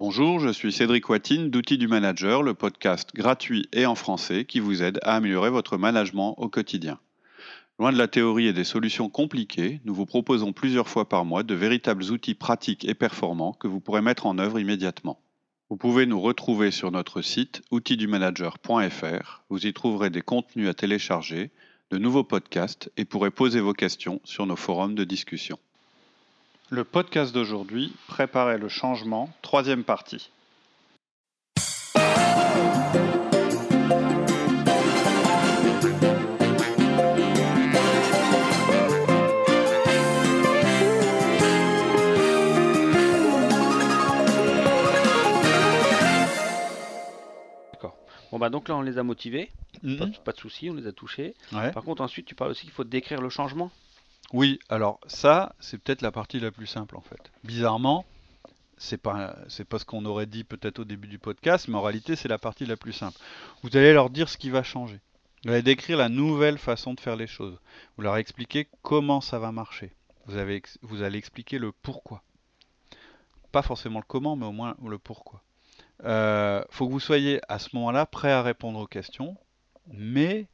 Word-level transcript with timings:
Bonjour, 0.00 0.40
je 0.40 0.48
suis 0.48 0.72
Cédric 0.72 1.10
Watine 1.10 1.50
d'Outils 1.50 1.76
du 1.76 1.86
Manager, 1.86 2.42
le 2.42 2.54
podcast 2.54 3.10
gratuit 3.14 3.68
et 3.70 3.84
en 3.84 3.94
français 3.94 4.46
qui 4.46 4.58
vous 4.58 4.82
aide 4.82 4.98
à 5.02 5.14
améliorer 5.14 5.50
votre 5.50 5.76
management 5.76 6.36
au 6.38 6.48
quotidien. 6.48 6.98
Loin 7.78 7.92
de 7.92 7.98
la 7.98 8.08
théorie 8.08 8.46
et 8.46 8.54
des 8.54 8.64
solutions 8.64 9.10
compliquées, 9.10 9.82
nous 9.84 9.92
vous 9.92 10.06
proposons 10.06 10.54
plusieurs 10.54 10.88
fois 10.88 11.06
par 11.06 11.26
mois 11.26 11.42
de 11.42 11.54
véritables 11.54 12.04
outils 12.04 12.34
pratiques 12.34 12.88
et 12.88 12.94
performants 12.94 13.52
que 13.52 13.68
vous 13.68 13.78
pourrez 13.78 14.00
mettre 14.00 14.24
en 14.24 14.38
œuvre 14.38 14.58
immédiatement. 14.58 15.20
Vous 15.68 15.76
pouvez 15.76 16.06
nous 16.06 16.18
retrouver 16.22 16.70
sur 16.70 16.90
notre 16.90 17.20
site 17.20 17.60
outildumanager.fr. 17.70 19.42
Vous 19.50 19.66
y 19.66 19.72
trouverez 19.74 20.08
des 20.08 20.22
contenus 20.22 20.70
à 20.70 20.72
télécharger, 20.72 21.50
de 21.90 21.98
nouveaux 21.98 22.24
podcasts 22.24 22.90
et 22.96 23.04
pourrez 23.04 23.30
poser 23.30 23.60
vos 23.60 23.74
questions 23.74 24.22
sur 24.24 24.46
nos 24.46 24.56
forums 24.56 24.94
de 24.94 25.04
discussion. 25.04 25.58
Le 26.72 26.84
podcast 26.84 27.34
d'aujourd'hui, 27.34 27.92
Préparer 28.06 28.56
le 28.56 28.68
changement, 28.68 29.28
troisième 29.42 29.82
partie. 29.82 30.30
Bon 48.30 48.38
bah 48.38 48.48
donc 48.48 48.68
là 48.68 48.76
on 48.76 48.82
les 48.82 48.96
a 48.96 49.02
motivés, 49.02 49.50
pas, 49.98 50.06
pas 50.24 50.30
de 50.30 50.38
souci, 50.38 50.70
on 50.70 50.74
les 50.74 50.86
a 50.86 50.92
touchés. 50.92 51.34
Ouais. 51.52 51.72
Par 51.72 51.82
contre 51.82 52.00
ensuite 52.00 52.26
tu 52.26 52.36
parles 52.36 52.52
aussi 52.52 52.62
qu'il 52.62 52.70
faut 52.70 52.84
décrire 52.84 53.20
le 53.20 53.28
changement. 53.28 53.72
Oui, 54.32 54.60
alors 54.68 55.00
ça, 55.06 55.54
c'est 55.58 55.78
peut-être 55.78 56.02
la 56.02 56.12
partie 56.12 56.38
la 56.38 56.52
plus 56.52 56.66
simple 56.66 56.96
en 56.96 57.00
fait. 57.00 57.32
Bizarrement, 57.42 58.04
c'est 58.78 58.96
pas 58.96 59.34
pas 59.68 59.78
ce 59.78 59.84
qu'on 59.84 60.04
aurait 60.04 60.26
dit 60.26 60.44
peut-être 60.44 60.78
au 60.78 60.84
début 60.84 61.08
du 61.08 61.18
podcast, 61.18 61.68
mais 61.68 61.76
en 61.76 61.82
réalité, 61.82 62.16
c'est 62.16 62.28
la 62.28 62.38
partie 62.38 62.64
la 62.64 62.76
plus 62.76 62.92
simple. 62.92 63.18
Vous 63.62 63.76
allez 63.76 63.92
leur 63.92 64.08
dire 64.08 64.28
ce 64.28 64.38
qui 64.38 64.50
va 64.50 64.62
changer. 64.62 65.00
Vous 65.44 65.50
allez 65.50 65.62
décrire 65.62 65.96
la 65.96 66.08
nouvelle 66.08 66.58
façon 66.58 66.94
de 66.94 67.00
faire 67.00 67.16
les 67.16 67.26
choses. 67.26 67.58
Vous 67.96 68.02
leur 68.02 68.16
expliquez 68.16 68.68
comment 68.82 69.20
ça 69.20 69.38
va 69.38 69.52
marcher. 69.52 69.92
Vous 70.26 70.36
avez 70.36 70.62
vous 70.82 71.02
allez 71.02 71.18
expliquer 71.18 71.58
le 71.58 71.72
pourquoi. 71.72 72.22
Pas 73.50 73.62
forcément 73.62 73.98
le 73.98 74.04
comment, 74.06 74.36
mais 74.36 74.46
au 74.46 74.52
moins 74.52 74.76
le 74.86 74.98
pourquoi. 74.98 75.42
Euh, 76.04 76.62
faut 76.70 76.86
que 76.86 76.92
vous 76.92 77.00
soyez 77.00 77.40
à 77.48 77.58
ce 77.58 77.74
moment-là 77.74 78.06
prêt 78.06 78.30
à 78.30 78.42
répondre 78.42 78.78
aux 78.78 78.86
questions, 78.86 79.36
mais 79.88 80.46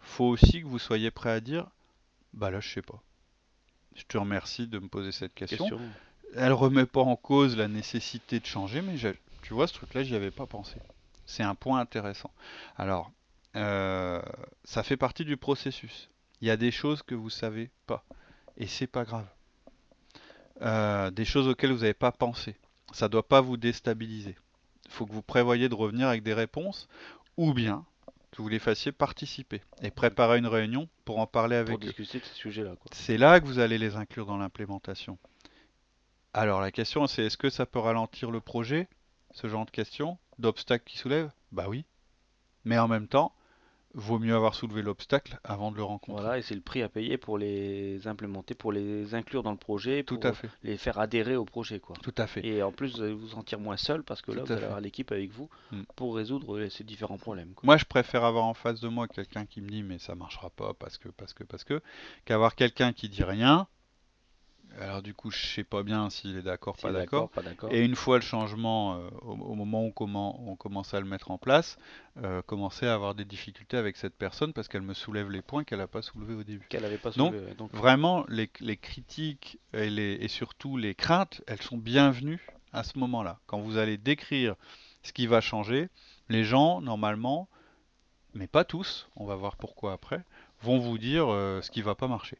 faut 0.00 0.26
aussi 0.26 0.60
que 0.60 0.66
vous 0.66 0.78
soyez 0.78 1.10
prêt 1.10 1.30
à 1.30 1.40
dire, 1.40 1.66
bah 2.34 2.50
là, 2.50 2.60
je 2.60 2.68
sais 2.68 2.82
pas. 2.82 3.02
Je 3.94 4.04
te 4.04 4.18
remercie 4.18 4.66
de 4.66 4.78
me 4.78 4.88
poser 4.88 5.12
cette 5.12 5.34
question. 5.34 5.64
Question. 5.64 5.80
Elle 6.34 6.52
remet 6.52 6.86
pas 6.86 7.02
en 7.02 7.16
cause 7.16 7.56
la 7.56 7.68
nécessité 7.68 8.40
de 8.40 8.46
changer, 8.46 8.80
mais 8.80 8.94
tu 9.42 9.54
vois, 9.54 9.66
ce 9.66 9.74
truc-là, 9.74 10.02
j'y 10.02 10.14
avais 10.14 10.30
pas 10.30 10.46
pensé. 10.46 10.76
C'est 11.26 11.42
un 11.42 11.54
point 11.54 11.80
intéressant. 11.80 12.30
Alors, 12.76 13.10
euh, 13.56 14.22
ça 14.64 14.82
fait 14.82 14.96
partie 14.96 15.24
du 15.24 15.36
processus. 15.36 16.08
Il 16.40 16.48
y 16.48 16.50
a 16.50 16.56
des 16.56 16.70
choses 16.70 17.02
que 17.02 17.14
vous 17.14 17.30
savez 17.30 17.70
pas, 17.86 18.04
et 18.56 18.66
c'est 18.66 18.86
pas 18.86 19.04
grave. 19.04 19.26
Euh, 20.62 21.10
des 21.10 21.24
choses 21.24 21.48
auxquelles 21.48 21.72
vous 21.72 21.80
n'avez 21.80 21.94
pas 21.94 22.12
pensé. 22.12 22.56
Ça 22.92 23.08
doit 23.08 23.26
pas 23.26 23.40
vous 23.40 23.56
déstabiliser. 23.56 24.36
Il 24.86 24.90
faut 24.90 25.06
que 25.06 25.12
vous 25.12 25.22
prévoyez 25.22 25.68
de 25.68 25.74
revenir 25.74 26.08
avec 26.08 26.22
des 26.22 26.34
réponses, 26.34 26.88
ou 27.36 27.52
bien 27.54 27.84
que 28.32 28.42
vous 28.42 28.48
les 28.48 28.58
fassiez 28.58 28.92
participer 28.92 29.60
et 29.82 29.90
préparer 29.90 30.38
une 30.38 30.46
réunion 30.46 30.88
pour 31.04 31.18
en 31.18 31.26
parler 31.26 31.56
avec 31.56 31.68
Pour 31.68 31.76
eux. 31.76 31.86
discuter 31.92 32.18
de 32.18 32.24
ce 32.24 32.34
sujet-là. 32.34 32.70
quoi. 32.76 32.90
C'est 32.92 33.18
là 33.18 33.38
que 33.40 33.46
vous 33.46 33.58
allez 33.58 33.78
les 33.78 33.94
inclure 33.96 34.26
dans 34.26 34.38
l'implémentation. 34.38 35.18
Alors 36.32 36.60
la 36.62 36.70
question 36.72 37.06
c'est 37.06 37.24
est-ce 37.26 37.36
que 37.36 37.50
ça 37.50 37.66
peut 37.66 37.78
ralentir 37.78 38.30
le 38.30 38.40
projet 38.40 38.88
Ce 39.32 39.46
genre 39.48 39.66
de 39.66 39.70
questions 39.70 40.18
D'obstacles 40.38 40.84
qui 40.84 40.96
soulèvent? 40.98 41.30
Bah 41.52 41.66
oui. 41.68 41.84
Mais 42.64 42.78
en 42.78 42.88
même 42.88 43.06
temps, 43.06 43.34
vaut 43.94 44.18
mieux 44.18 44.34
avoir 44.34 44.54
soulevé 44.54 44.80
l'obstacle 44.82 45.38
avant 45.44 45.70
de 45.70 45.76
le 45.76 45.82
rencontrer. 45.82 46.22
Voilà, 46.22 46.38
et 46.38 46.42
c'est 46.42 46.54
le 46.54 46.60
prix 46.60 46.82
à 46.82 46.88
payer 46.88 47.18
pour 47.18 47.36
les 47.38 48.06
implémenter, 48.06 48.54
pour 48.54 48.72
les 48.72 49.14
inclure 49.14 49.42
dans 49.42 49.50
le 49.50 49.56
projet, 49.56 50.02
Tout 50.04 50.18
pour 50.18 50.30
à 50.30 50.32
fait. 50.32 50.48
les 50.62 50.76
faire 50.78 50.98
adhérer 50.98 51.36
au 51.36 51.44
projet. 51.44 51.78
quoi. 51.80 51.94
Tout 52.02 52.14
à 52.16 52.26
fait. 52.26 52.44
Et 52.46 52.62
en 52.62 52.72
plus, 52.72 52.96
vous 52.96 53.02
allez 53.02 53.12
vous 53.12 53.28
sentir 53.28 53.58
moins 53.60 53.76
seul 53.76 54.02
parce 54.02 54.22
que 54.22 54.32
là, 54.32 54.40
Tout 54.40 54.46
vous 54.46 54.52
allez 54.52 54.60
fait. 54.60 54.66
avoir 54.66 54.80
l'équipe 54.80 55.12
avec 55.12 55.30
vous 55.30 55.48
Mm. 55.72 55.82
pour 55.96 56.16
résoudre 56.16 56.56
euh, 56.58 56.68
ces 56.70 56.84
différents 56.84 57.18
problèmes. 57.18 57.52
quoi. 57.54 57.62
Moi, 57.66 57.76
je 57.76 57.84
préfère 57.84 58.24
avoir 58.24 58.44
en 58.44 58.54
face 58.54 58.80
de 58.80 58.88
moi 58.88 59.08
quelqu'un 59.08 59.44
qui 59.46 59.60
me 59.60 59.68
dit 59.68 59.82
mais 59.82 59.98
ça 59.98 60.14
marchera 60.14 60.50
pas 60.50 60.72
parce 60.74 60.98
que 60.98 61.08
parce 61.08 61.32
que 61.34 61.44
parce 61.44 61.64
que 61.64 61.80
qu'avoir 62.24 62.54
quelqu'un 62.54 62.92
qui 62.92 63.08
dit 63.08 63.24
rien. 63.24 63.66
Alors 64.80 65.02
du 65.02 65.14
coup, 65.14 65.30
je 65.30 65.44
sais 65.46 65.64
pas 65.64 65.82
bien 65.82 66.08
s'il 66.10 66.36
est 66.36 66.42
d'accord, 66.42 66.76
Si 66.76 66.82
pas 66.82 66.92
d'accord. 66.92 67.30
Et 67.70 67.84
une 67.84 67.94
fois 67.94 68.16
le 68.16 68.22
changement, 68.22 68.94
euh, 68.96 69.08
au, 69.22 69.32
au 69.32 69.54
moment 69.54 69.84
où 69.86 69.90
comment- 69.92 70.42
on 70.48 70.56
commence 70.56 70.94
à 70.94 71.00
le 71.00 71.06
mettre 71.06 71.30
en 71.30 71.38
place, 71.38 71.76
euh, 72.22 72.42
commencer 72.42 72.86
à 72.86 72.94
avoir 72.94 73.14
des 73.14 73.24
difficultés 73.24 73.76
avec 73.76 73.96
cette 73.96 74.14
personne 74.16 74.52
parce 74.52 74.68
qu'elle 74.68 74.82
me 74.82 74.94
soulève 74.94 75.30
les 75.30 75.42
points 75.42 75.64
qu'elle 75.64 75.78
n'a 75.78 75.86
pas 75.86 76.02
soulevés 76.02 76.34
au 76.34 76.42
début. 76.42 76.66
Qu'elle 76.68 76.84
avait 76.84 76.98
pas 76.98 77.10
Donc, 77.10 77.34
soulevé. 77.34 77.54
Donc, 77.54 77.72
Vraiment, 77.72 78.24
les, 78.28 78.50
les 78.60 78.76
critiques 78.76 79.58
et, 79.74 79.90
les- 79.90 80.14
et 80.14 80.28
surtout 80.28 80.76
les 80.76 80.94
craintes, 80.94 81.42
elles 81.46 81.62
sont 81.62 81.78
bienvenues 81.78 82.40
à 82.72 82.82
ce 82.82 82.98
moment-là. 82.98 83.38
Quand 83.46 83.60
vous 83.60 83.76
allez 83.76 83.98
décrire 83.98 84.54
ce 85.02 85.12
qui 85.12 85.26
va 85.26 85.40
changer, 85.40 85.88
les 86.28 86.44
gens, 86.44 86.80
normalement, 86.80 87.48
mais 88.34 88.46
pas 88.46 88.64
tous, 88.64 89.08
on 89.16 89.26
va 89.26 89.34
voir 89.36 89.56
pourquoi 89.56 89.92
après, 89.92 90.24
vont 90.62 90.78
vous 90.78 90.96
dire 90.96 91.26
euh, 91.28 91.60
ce 91.60 91.70
qui 91.70 91.82
va 91.82 91.94
pas 91.94 92.08
marcher. 92.08 92.38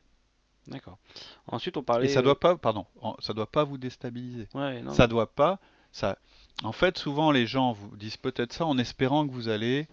D'accord. 0.68 0.98
Ensuite, 1.46 1.76
on 1.76 1.82
parlait. 1.82 2.06
Et 2.06 2.08
ça 2.08 2.22
doit 2.22 2.38
pas, 2.38 2.56
pardon, 2.56 2.86
ça 3.18 3.32
doit 3.32 3.50
pas 3.50 3.64
vous 3.64 3.78
déstabiliser. 3.78 4.48
Ouais, 4.54 4.80
non, 4.82 4.92
Ça 4.92 5.06
doit 5.06 5.32
pas. 5.32 5.58
Ça... 5.90 6.18
En 6.62 6.72
fait, 6.72 6.98
souvent, 6.98 7.30
les 7.30 7.46
gens 7.46 7.72
vous 7.72 7.96
disent 7.96 8.16
peut-être 8.16 8.52
ça 8.52 8.66
en 8.66 8.78
espérant 8.78 9.26
que 9.26 9.32
vous 9.32 9.48
allez, 9.48 9.88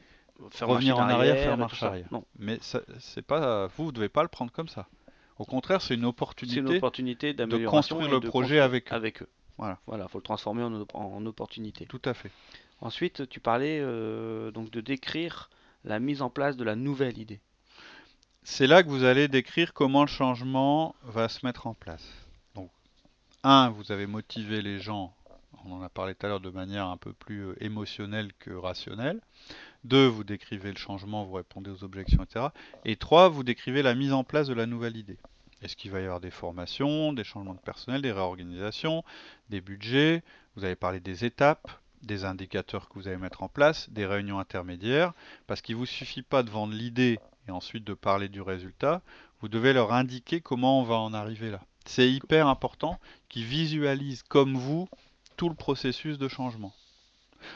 faire 0.51 0.67
revenir 0.67 0.97
en 0.97 1.09
arrière, 1.09 1.35
faire 1.35 1.57
marche 1.57 1.81
arrière. 1.83 2.07
Non, 2.11 2.25
mais 2.37 2.59
c'est 2.61 3.21
pas, 3.21 3.67
vous, 3.67 3.85
vous 3.85 3.91
devez 3.91 4.09
pas 4.09 4.21
le 4.21 4.29
prendre 4.29 4.51
comme 4.51 4.67
ça. 4.67 4.87
Au 5.39 5.45
contraire, 5.45 5.81
c'est 5.81 5.93
une 5.93 6.01
c'est 6.01 6.03
une 6.03 6.07
opportunité 6.07 6.77
opportunité 6.77 7.33
de 7.33 7.65
construire 7.65 8.09
le 8.09 8.19
de 8.19 8.27
projet 8.27 8.59
avec 8.59 8.91
eux. 8.91 8.95
avec 8.95 9.21
eux. 9.21 9.29
Voilà. 9.57 9.79
Voilà, 9.87 10.07
faut 10.07 10.17
le 10.17 10.23
transformer 10.23 10.63
en, 10.63 10.85
en 10.93 11.25
opportunité. 11.25 11.85
Tout 11.85 12.01
à 12.05 12.13
fait. 12.13 12.31
Ensuite, 12.81 13.27
tu 13.29 13.39
parlais 13.39 13.79
euh, 13.81 14.51
donc 14.51 14.69
de 14.69 14.81
décrire 14.81 15.49
la 15.85 15.99
mise 15.99 16.21
en 16.21 16.29
place 16.29 16.57
de 16.57 16.63
la 16.63 16.75
nouvelle 16.75 17.17
idée. 17.17 17.39
C'est 18.51 18.67
là 18.67 18.81
que 18.83 18.89
vous 18.89 19.03
allez 19.03 19.27
décrire 19.27 19.73
comment 19.73 20.01
le 20.01 20.09
changement 20.09 20.95
va 21.03 21.29
se 21.29 21.45
mettre 21.45 21.67
en 21.67 21.75
place. 21.75 22.05
Donc, 22.55 22.71
un, 23.43 23.69
vous 23.69 23.91
avez 23.91 24.07
motivé 24.07 24.61
les 24.63 24.79
gens, 24.79 25.13
on 25.63 25.71
en 25.71 25.81
a 25.83 25.87
parlé 25.87 26.15
tout 26.15 26.25
à 26.25 26.29
l'heure 26.29 26.39
de 26.41 26.49
manière 26.49 26.87
un 26.87 26.97
peu 26.97 27.13
plus 27.13 27.45
euh, 27.45 27.63
émotionnelle 27.63 28.31
que 28.39 28.51
rationnelle. 28.51 29.21
Deux, 29.83 30.07
vous 30.07 30.23
décrivez 30.23 30.71
le 30.71 30.77
changement, 30.77 31.23
vous 31.23 31.33
répondez 31.33 31.69
aux 31.69 31.83
objections, 31.83 32.23
etc. 32.23 32.47
Et 32.85 32.97
trois, 32.97 33.29
vous 33.29 33.43
décrivez 33.43 33.83
la 33.83 33.93
mise 33.93 34.11
en 34.11 34.23
place 34.23 34.47
de 34.47 34.55
la 34.55 34.65
nouvelle 34.65 34.97
idée. 34.97 35.19
Est-ce 35.61 35.77
qu'il 35.77 35.91
va 35.91 36.01
y 36.01 36.05
avoir 36.05 36.19
des 36.19 36.31
formations, 36.31 37.13
des 37.13 37.23
changements 37.23 37.53
de 37.53 37.59
personnel, 37.59 38.01
des 38.01 38.11
réorganisations, 38.11 39.03
des 39.49 39.61
budgets? 39.61 40.23
Vous 40.55 40.65
avez 40.65 40.75
parlé 40.75 40.99
des 40.99 41.23
étapes, 41.23 41.69
des 42.01 42.25
indicateurs 42.25 42.89
que 42.89 42.95
vous 42.95 43.07
allez 43.07 43.17
mettre 43.17 43.43
en 43.43 43.47
place, 43.47 43.89
des 43.91 44.07
réunions 44.07 44.39
intermédiaires, 44.39 45.13
parce 45.45 45.61
qu'il 45.61 45.75
ne 45.75 45.79
vous 45.79 45.85
suffit 45.85 46.23
pas 46.23 46.41
de 46.41 46.49
vendre 46.49 46.73
l'idée 46.73 47.19
et 47.49 47.51
ensuite 47.51 47.83
de 47.83 47.93
parler 47.93 48.29
du 48.29 48.41
résultat, 48.41 49.01
vous 49.41 49.49
devez 49.49 49.73
leur 49.73 49.93
indiquer 49.93 50.39
comment 50.41 50.79
on 50.79 50.83
va 50.83 50.95
en 50.95 51.13
arriver 51.13 51.51
là. 51.51 51.61
C'est 51.85 52.09
hyper 52.09 52.47
important 52.47 52.99
qu'ils 53.27 53.45
visualisent 53.45 54.23
comme 54.23 54.55
vous 54.55 54.87
tout 55.37 55.49
le 55.49 55.55
processus 55.55 56.17
de 56.17 56.27
changement. 56.27 56.73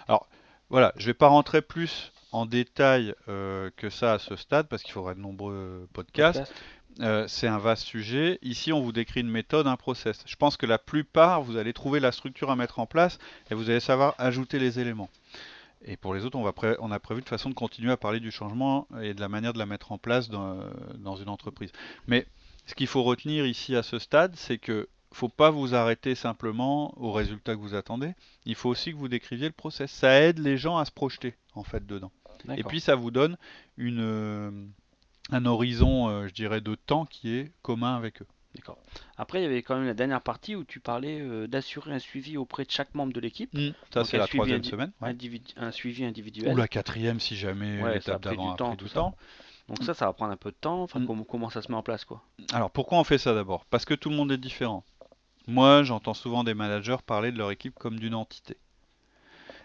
Alors 0.07 0.27
voilà, 0.69 0.93
je 0.95 1.03
ne 1.03 1.07
vais 1.07 1.13
pas 1.13 1.27
rentrer 1.27 1.61
plus 1.61 2.11
en 2.31 2.45
détail 2.45 3.13
euh, 3.27 3.69
que 3.77 3.89
ça 3.89 4.13
à 4.13 4.19
ce 4.19 4.35
stade 4.35 4.67
parce 4.67 4.81
qu'il 4.81 4.93
faudrait 4.93 5.15
de 5.15 5.19
nombreux 5.19 5.87
podcasts. 5.93 6.39
Podcast. 6.39 6.53
Euh, 6.99 7.27
c'est 7.27 7.47
un 7.47 7.57
vaste 7.57 7.83
sujet. 7.83 8.39
Ici, 8.41 8.71
on 8.71 8.81
vous 8.81 8.91
décrit 8.91 9.21
une 9.21 9.29
méthode, 9.29 9.67
un 9.67 9.75
process. 9.77 10.23
Je 10.25 10.35
pense 10.35 10.57
que 10.57 10.65
la 10.65 10.77
plupart, 10.77 11.41
vous 11.41 11.57
allez 11.57 11.73
trouver 11.73 11.99
la 11.99 12.11
structure 12.11 12.51
à 12.51 12.55
mettre 12.55 12.79
en 12.79 12.85
place 12.85 13.17
et 13.49 13.55
vous 13.55 13.69
allez 13.69 13.79
savoir 13.79 14.15
ajouter 14.17 14.59
les 14.59 14.79
éléments. 14.79 15.09
Et 15.85 15.97
pour 15.97 16.13
les 16.13 16.23
autres, 16.25 16.37
on, 16.37 16.43
va 16.43 16.53
pré- 16.53 16.75
on 16.79 16.91
a 16.91 16.99
prévu 16.99 17.21
de 17.21 17.27
façon 17.29 17.49
de 17.49 17.53
continuer 17.55 17.91
à 17.91 17.97
parler 17.97 18.19
du 18.19 18.31
changement 18.31 18.87
et 19.01 19.13
de 19.13 19.19
la 19.21 19.29
manière 19.29 19.53
de 19.53 19.59
la 19.59 19.65
mettre 19.65 19.91
en 19.91 19.97
place 19.97 20.29
dans, 20.29 20.59
dans 20.97 21.15
une 21.17 21.29
entreprise. 21.29 21.71
Mais 22.07 22.25
ce 22.65 22.75
qu'il 22.75 22.87
faut 22.87 23.03
retenir 23.03 23.45
ici 23.45 23.75
à 23.75 23.83
ce 23.83 23.99
stade, 23.99 24.33
c'est 24.35 24.57
que 24.57 24.87
faut 25.11 25.29
pas 25.29 25.51
vous 25.51 25.75
arrêter 25.75 26.15
simplement 26.15 26.93
au 26.99 27.11
résultat 27.11 27.53
que 27.55 27.59
vous 27.59 27.75
attendez. 27.75 28.13
Il 28.45 28.55
faut 28.55 28.69
aussi 28.69 28.91
que 28.91 28.97
vous 28.97 29.09
décriviez 29.09 29.45
le 29.47 29.53
process. 29.53 29.91
Ça 29.91 30.19
aide 30.21 30.39
les 30.39 30.57
gens 30.57 30.77
à 30.77 30.85
se 30.85 30.91
projeter 30.91 31.35
en 31.53 31.63
fait 31.63 31.85
dedans. 31.85 32.11
Et 32.57 32.63
puis 32.69 32.79
ça 32.79 32.95
vous 32.95 33.11
donne 33.11 33.37
une, 33.77 33.99
euh, 34.01 34.51
un 35.31 35.45
horizon, 35.45 36.09
euh, 36.09 36.27
je 36.27 36.33
dirais, 36.33 36.61
de 36.61 36.75
temps 36.75 37.05
qui 37.05 37.35
est 37.35 37.51
commun 37.61 37.95
avec 37.95 38.21
eux. 38.21 38.27
D'accord. 38.55 38.77
Après, 39.17 39.39
il 39.39 39.43
y 39.43 39.45
avait 39.45 39.63
quand 39.63 39.75
même 39.75 39.85
la 39.87 39.93
dernière 39.95 40.21
partie 40.21 40.55
où 40.55 40.63
tu 40.63 40.79
parlais 40.79 41.19
euh, 41.19 41.47
d'assurer 41.47 41.91
un 41.91 41.99
suivi 41.99 42.37
auprès 42.37 42.65
de 42.65 42.71
chaque 42.71 42.93
membre 42.93 43.11
de 43.13 43.19
l'équipe. 43.19 43.51
Ça, 43.91 44.01
Donc, 44.01 44.05
c'est 44.07 44.17
la 44.17 44.27
troisième 44.27 44.59
indi- 44.59 44.69
semaine. 44.69 44.91
ouais. 45.01 45.09
individu- 45.11 45.53
un 45.57 45.71
suivi 45.71 46.05
individuel. 46.05 46.53
Ou 46.53 46.57
la 46.57 46.67
quatrième, 46.67 47.19
si 47.19 47.35
jamais 47.35 47.81
Ouais, 47.81 47.99
ça 48.01 48.13
a 48.13 48.17
l'étape 48.17 48.21
d'avant 48.21 48.53
a 48.53 48.57
temps, 48.57 48.67
pris 48.69 48.77
tout 48.77 48.85
du 48.85 48.89
ça. 48.89 48.95
temps. 48.95 49.15
Donc 49.69 49.81
ça, 49.83 49.93
ça 49.93 50.05
va 50.05 50.13
prendre 50.13 50.31
un 50.33 50.37
peu 50.37 50.51
de 50.51 50.55
temps. 50.59 50.83
Enfin, 50.83 50.99
Mm. 50.99 51.07
comment, 51.07 51.23
comment 51.23 51.49
ça 51.49 51.61
se 51.61 51.71
met 51.71 51.77
en 51.77 51.83
place, 51.83 52.05
quoi? 52.05 52.21
Alors, 52.51 52.69
pourquoi 52.69 52.99
on 52.99 53.03
fait 53.03 53.17
ça 53.17 53.33
d'abord? 53.33 53.65
Parce 53.65 53.85
que 53.85 53.93
tout 53.95 54.09
le 54.09 54.15
monde 54.15 54.31
est 54.31 54.37
différent. 54.37 54.83
Moi, 55.47 55.83
j'entends 55.83 56.13
souvent 56.13 56.43
des 56.43 56.53
managers 56.53 56.97
parler 57.05 57.31
de 57.31 57.37
leur 57.37 57.49
équipe 57.51 57.75
comme 57.79 57.99
d'une 57.99 58.13
entité. 58.15 58.57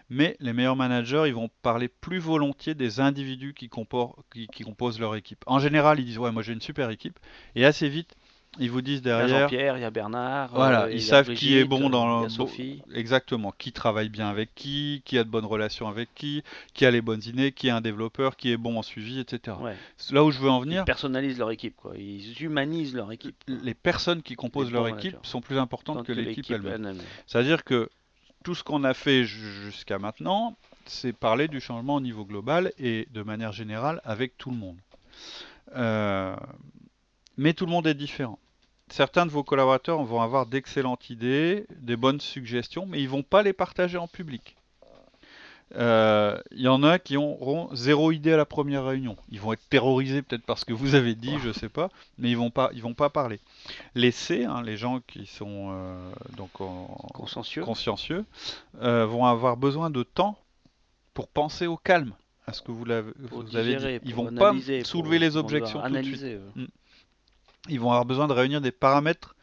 mais 0.09 0.35
les 0.39 0.53
meilleurs 0.53 0.75
managers, 0.75 1.23
ils 1.27 1.33
vont 1.35 1.49
parler 1.61 1.87
plus 1.87 2.17
volontiers 2.19 2.73
des 2.73 2.99
individus 2.99 3.53
qui, 3.53 3.69
qui 3.69 4.63
composent 4.63 4.99
leur 4.99 5.15
équipe. 5.15 5.43
En 5.45 5.59
général, 5.59 5.99
ils 5.99 6.05
disent 6.05 6.17
ouais, 6.17 6.31
moi 6.31 6.41
j'ai 6.41 6.53
une 6.53 6.61
super 6.61 6.89
équipe, 6.89 7.19
et 7.55 7.63
assez 7.65 7.87
vite, 7.89 8.15
ils 8.57 8.71
vous 8.71 8.81
disent 8.81 9.01
derrière. 9.01 9.27
Il 9.27 9.31
y 9.31 9.35
a 9.35 9.39
Jean-Pierre, 9.41 9.77
il 9.77 9.81
y 9.81 9.85
a 9.85 9.91
Bernard. 9.91 10.49
Voilà, 10.53 10.83
euh, 10.85 10.91
ils 10.91 11.01
savent 11.01 11.33
qui 11.33 11.55
est 11.57 11.65
bon 11.65 11.75
Brigitte, 11.77 11.91
dans 11.91 12.21
le. 12.23 12.29
Sophie. 12.29 12.81
Exactement, 12.93 13.53
qui 13.57 13.71
travaille 13.71 14.09
bien 14.09 14.27
avec 14.27 14.55
qui, 14.55 15.01
qui 15.05 15.17
a 15.17 15.23
de 15.23 15.29
bonnes 15.29 15.45
relations 15.45 15.87
avec 15.87 16.09
qui, 16.15 16.43
qui 16.73 16.85
a 16.85 16.91
les 16.91 17.01
bonnes 17.01 17.21
idées, 17.25 17.51
qui 17.51 17.67
est 17.67 17.71
un 17.71 17.81
développeur, 17.81 18.35
qui 18.35 18.51
est 18.51 18.57
bon 18.57 18.77
en 18.77 18.81
suivi, 18.81 19.19
etc. 19.19 19.57
Ouais. 19.61 19.75
Là 20.11 20.23
où 20.23 20.31
je 20.31 20.39
veux 20.39 20.49
en 20.49 20.59
Ils 20.61 20.65
venir, 20.65 20.85
personnalisent 20.85 21.37
leur 21.37 21.51
équipe, 21.51 21.75
quoi. 21.75 21.93
Ils 21.97 22.41
humanisent 22.41 22.95
leur 22.95 23.11
équipe. 23.11 23.35
les 23.47 23.73
personnes 23.75 24.21
qui 24.23 24.35
composent 24.35 24.71
leur 24.71 24.87
équipe 24.87 25.17
sont 25.23 25.41
plus 25.41 25.57
importantes 25.59 25.97
Tant 25.97 26.03
que 26.03 26.11
l'équipe 26.13 26.49
elle-même. 26.49 26.97
C'est-à-dire 27.27 27.63
que 27.63 27.89
tout 28.43 28.55
ce 28.55 28.63
qu'on 28.63 28.83
a 28.83 28.93
fait 28.93 29.25
ju- 29.25 29.63
jusqu'à 29.65 29.99
maintenant, 29.99 30.55
c'est 30.85 31.13
parler 31.13 31.47
du 31.47 31.59
changement 31.59 31.95
au 31.95 32.01
niveau 32.01 32.25
global 32.25 32.71
et 32.79 33.07
de 33.13 33.21
manière 33.21 33.51
générale 33.51 34.01
avec 34.05 34.37
tout 34.37 34.49
le 34.49 34.55
monde. 34.57 34.77
Euh, 35.75 36.35
mais 37.39 37.53
tout 37.53 37.65
le 37.65 37.71
monde 37.71 37.87
est 37.87 37.93
différent. 37.93 38.37
Certains 38.89 39.25
de 39.25 39.31
vos 39.31 39.43
collaborateurs 39.43 40.03
vont 40.03 40.21
avoir 40.21 40.45
d'excellentes 40.45 41.09
idées, 41.09 41.65
des 41.79 41.95
bonnes 41.95 42.19
suggestions, 42.19 42.85
mais 42.85 43.01
ils 43.01 43.09
vont 43.09 43.23
pas 43.23 43.43
les 43.43 43.53
partager 43.53 43.97
en 43.97 44.07
public. 44.07 44.55
Euh, 45.75 46.39
Il 46.51 46.61
y 46.61 46.67
en 46.67 46.81
a 46.81 46.97
qui 46.97 47.15
auront 47.15 47.69
zéro 47.75 48.11
idée 48.11 48.33
à 48.33 48.37
la 48.37 48.45
première 48.45 48.83
réunion. 48.85 49.15
Ils 49.31 49.39
vont 49.39 49.53
être 49.53 49.67
terrorisés 49.69 50.23
peut-être 50.23 50.43
parce 50.45 50.65
que 50.65 50.73
vous 50.73 50.95
avez 50.95 51.13
dit, 51.13 51.35
je 51.43 51.51
sais 51.51 51.69
pas, 51.69 51.89
mais 52.17 52.31
ils 52.31 52.37
vont 52.37 52.49
pas, 52.49 52.71
ils 52.73 52.81
vont 52.81 52.95
pas 52.95 53.09
parler. 53.11 53.39
Les 53.93 54.09
C, 54.11 54.45
hein, 54.45 54.63
les 54.63 54.77
gens 54.77 54.99
qui 55.07 55.27
sont 55.27 55.69
euh, 55.71 56.11
donc 56.35 56.59
en- 56.59 56.87
Consciencieux. 57.13 57.63
consciencieux, 57.63 58.25
euh, 58.81 59.05
vont 59.05 59.25
avoir 59.25 59.55
besoin 59.57 59.91
de 59.91 60.01
temps 60.01 60.39
pour 61.13 61.27
penser 61.27 61.67
au 61.67 61.77
calme 61.77 62.13
à 62.47 62.53
ce 62.53 62.63
que 62.63 62.71
vous, 62.71 62.83
l'avez- 62.85 63.11
avez 63.55 63.75
dit. 63.77 63.85
Ils 64.05 64.15
vont 64.15 64.23
pas 64.39 64.53
soulever 64.83 65.19
les 65.19 65.37
objections 65.37 65.79
tout 65.87 65.93
de 65.93 65.93
suite. 66.03 66.23
Ils 67.67 67.79
vont 67.79 67.89
avoir 67.89 68.05
besoin 68.05 68.27
de 68.27 68.33
réunir 68.33 68.61
des 68.61 68.71
paramètres 68.71 69.35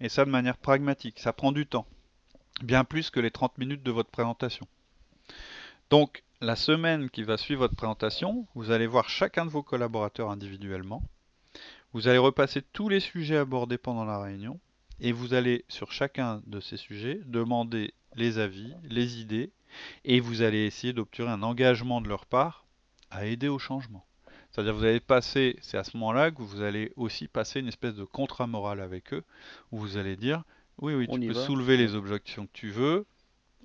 et 0.00 0.08
ça 0.08 0.24
de 0.24 0.30
manière 0.30 0.56
pragmatique. 0.56 1.18
Ça 1.18 1.32
prend 1.32 1.52
du 1.52 1.66
temps, 1.66 1.86
bien 2.62 2.84
plus 2.84 3.10
que 3.10 3.20
les 3.20 3.30
30 3.30 3.58
minutes 3.58 3.82
de 3.82 3.90
votre 3.90 4.10
présentation. 4.10 4.66
Donc, 5.90 6.22
la 6.40 6.56
semaine 6.56 7.10
qui 7.10 7.22
va 7.22 7.38
suivre 7.38 7.60
votre 7.60 7.76
présentation, 7.76 8.46
vous 8.54 8.70
allez 8.70 8.86
voir 8.86 9.08
chacun 9.08 9.46
de 9.46 9.50
vos 9.50 9.62
collaborateurs 9.62 10.30
individuellement. 10.30 11.02
Vous 11.92 12.08
allez 12.08 12.18
repasser 12.18 12.60
tous 12.60 12.88
les 12.88 13.00
sujets 13.00 13.38
abordés 13.38 13.78
pendant 13.78 14.04
la 14.04 14.20
réunion 14.20 14.60
et 15.00 15.12
vous 15.12 15.34
allez, 15.34 15.64
sur 15.68 15.92
chacun 15.92 16.42
de 16.46 16.60
ces 16.60 16.76
sujets, 16.76 17.20
demander 17.24 17.94
les 18.14 18.38
avis, 18.38 18.74
les 18.84 19.20
idées 19.20 19.50
et 20.04 20.20
vous 20.20 20.42
allez 20.42 20.66
essayer 20.66 20.92
d'obtenir 20.92 21.30
un 21.30 21.42
engagement 21.42 22.00
de 22.00 22.08
leur 22.08 22.26
part 22.26 22.66
à 23.10 23.26
aider 23.26 23.48
au 23.48 23.58
changement. 23.58 24.04
C'est-à-dire 24.56 24.74
vous 24.74 24.84
allez 24.84 25.00
passer, 25.00 25.58
c'est 25.60 25.76
à 25.76 25.84
ce 25.84 25.94
moment-là 25.98 26.30
que 26.30 26.40
vous 26.40 26.62
allez 26.62 26.90
aussi 26.96 27.28
passer 27.28 27.60
une 27.60 27.68
espèce 27.68 27.94
de 27.94 28.04
contrat 28.04 28.46
moral 28.46 28.80
avec 28.80 29.12
eux, 29.12 29.22
où 29.70 29.76
vous 29.78 29.98
allez 29.98 30.16
dire, 30.16 30.44
oui, 30.78 30.94
oui, 30.94 31.04
On 31.10 31.18
tu 31.18 31.26
peux 31.26 31.34
va. 31.34 31.44
soulever 31.44 31.76
les 31.76 31.94
objections 31.94 32.46
que 32.46 32.52
tu 32.54 32.70
veux, 32.70 33.04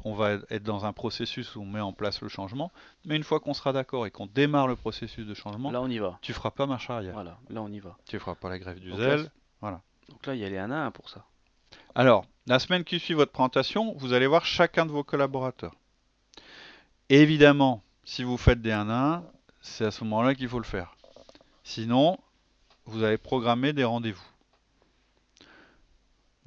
on 0.04 0.14
va 0.16 0.34
être 0.50 0.64
dans 0.64 0.84
un 0.84 0.92
processus 0.92 1.56
où 1.56 1.62
on 1.62 1.66
met 1.66 1.80
en 1.80 1.94
place 1.94 2.20
le 2.20 2.28
changement, 2.28 2.74
mais 3.06 3.16
une 3.16 3.24
fois 3.24 3.40
qu'on 3.40 3.54
sera 3.54 3.72
d'accord 3.72 4.06
et 4.06 4.12
qu'on 4.12 4.26
démarre 4.26 4.68
le 4.68 4.76
processus 4.76 5.26
de 5.26 5.34
changement, 5.34 5.72
Là, 5.72 5.82
on 5.82 5.88
y 5.88 5.98
va. 5.98 6.20
tu 6.22 6.34
feras 6.34 6.52
pas 6.52 6.66
marche 6.66 6.90
arrière. 6.90 7.14
Voilà, 7.14 7.38
là, 7.50 7.62
on 7.62 7.72
y 7.72 7.80
va. 7.80 7.96
Tu 8.06 8.20
feras 8.20 8.36
pas 8.36 8.50
la 8.50 8.60
grève 8.60 8.78
du 8.82 8.90
Donc 8.90 9.00
là, 9.00 9.18
zèle. 9.18 9.32
Donc 9.62 10.26
là, 10.28 10.36
il 10.36 10.42
y 10.42 10.44
a 10.44 10.50
les 10.50 10.58
1 10.58 10.72
à 10.72 10.86
1 10.88 10.92
pour 10.92 11.08
ça. 11.10 11.24
Alors, 11.96 12.26
la 12.48 12.60
semaine 12.60 12.84
qui 12.84 13.00
suit 13.00 13.14
votre 13.14 13.32
présentation, 13.32 13.96
vous 13.98 14.12
allez 14.12 14.28
voir 14.28 14.44
chacun 14.46 14.86
de 14.86 14.92
vos 14.92 15.06
collaborateurs. 15.06 15.74
Évidemment, 17.08 17.82
si 18.04 18.26
vous 18.26 18.36
faites 18.38 18.62
des 18.62 18.74
1 18.74 18.90
à 18.90 19.16
1, 19.18 19.24
c'est 19.62 19.86
à 19.86 19.92
ce 19.92 20.04
moment-là 20.04 20.36
qu'il 20.36 20.50
faut 20.50 20.60
le 20.60 20.66
faire. 20.66 20.96
Sinon, 21.64 22.18
vous 22.86 23.04
allez 23.04 23.18
programmer 23.18 23.74
des 23.74 23.84
rendez-vous. 23.84 24.31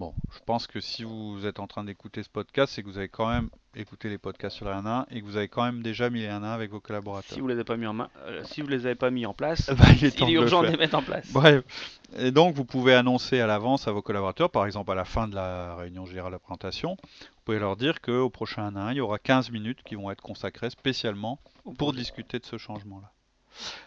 Bon, 0.00 0.12
je 0.32 0.40
pense 0.44 0.66
que 0.66 0.80
si 0.80 1.04
vous 1.04 1.46
êtes 1.46 1.60
en 1.60 1.68
train 1.68 1.84
d'écouter 1.84 2.24
ce 2.24 2.28
podcast, 2.28 2.72
c'est 2.74 2.82
que 2.82 2.88
vous 2.88 2.98
avez 2.98 3.08
quand 3.08 3.28
même 3.28 3.48
écouté 3.76 4.08
les 4.08 4.18
podcasts 4.18 4.56
sur 4.56 4.66
les 4.66 4.72
1 4.72 4.86
à 4.86 5.00
1 5.02 5.06
et 5.12 5.20
que 5.20 5.24
vous 5.24 5.36
avez 5.36 5.46
quand 5.46 5.62
même 5.62 5.82
déjà 5.82 6.10
mis 6.10 6.22
les 6.22 6.26
1 6.26 6.42
à 6.42 6.48
1 6.48 6.52
avec 6.52 6.72
vos 6.72 6.80
collaborateurs. 6.80 7.32
Si 7.32 7.40
vous 7.40 7.46
les 7.46 7.54
avez 7.54 7.62
pas 7.62 7.76
mis 7.76 7.86
en 7.86 7.92
main, 7.92 8.10
euh, 8.26 8.42
si 8.42 8.60
vous 8.60 8.66
les 8.66 8.86
avez 8.86 8.96
pas 8.96 9.12
mis 9.12 9.24
en 9.24 9.34
place, 9.34 9.70
Bah, 9.78 9.84
il 9.96 10.04
est 10.04 10.10
temps 10.10 10.26
il 10.26 10.32
est 10.32 10.34
de 10.34 10.40
le 10.40 10.44
urgent 10.46 10.62
de 10.62 10.66
les 10.66 10.76
mettre 10.76 10.96
en 10.96 11.02
place. 11.02 11.30
Bref, 11.32 11.62
et 12.18 12.32
donc 12.32 12.56
vous 12.56 12.64
pouvez 12.64 12.92
annoncer 12.92 13.38
à 13.38 13.46
l'avance 13.46 13.86
à 13.86 13.92
vos 13.92 14.02
collaborateurs, 14.02 14.50
par 14.50 14.66
exemple 14.66 14.90
à 14.90 14.96
la 14.96 15.04
fin 15.04 15.28
de 15.28 15.36
la 15.36 15.76
réunion 15.76 16.06
générale 16.06 16.32
de 16.32 16.38
présentation, 16.38 16.96
vous 17.00 17.42
pouvez 17.44 17.60
leur 17.60 17.76
dire 17.76 18.00
qu'au 18.00 18.30
prochain 18.30 18.74
1 18.74 18.76
à 18.76 18.80
1, 18.86 18.92
il 18.92 18.96
y 18.96 19.00
aura 19.00 19.20
15 19.20 19.52
minutes 19.52 19.84
qui 19.84 19.94
vont 19.94 20.10
être 20.10 20.22
consacrées 20.22 20.70
spécialement 20.70 21.38
pour 21.78 21.92
discuter 21.92 22.40
de 22.40 22.46
ce 22.46 22.58
changement-là. 22.58 23.12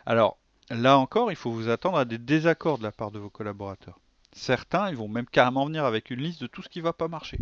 Alors, 0.05 0.37
là 0.69 0.97
encore, 0.97 1.33
il 1.33 1.35
faut 1.35 1.51
vous 1.51 1.67
attendre 1.67 1.97
à 1.97 2.05
des 2.05 2.17
désaccords 2.17 2.77
de 2.77 2.83
la 2.83 2.93
part 2.93 3.11
de 3.11 3.19
vos 3.19 3.29
collaborateurs. 3.29 3.99
Certains, 4.33 4.89
ils 4.89 4.95
vont 4.95 5.07
même 5.07 5.25
carrément 5.25 5.65
venir 5.65 5.85
avec 5.85 6.09
une 6.09 6.21
liste 6.21 6.41
de 6.41 6.47
tout 6.47 6.61
ce 6.61 6.69
qui 6.69 6.79
ne 6.79 6.83
va 6.83 6.93
pas 6.93 7.07
marcher. 7.07 7.39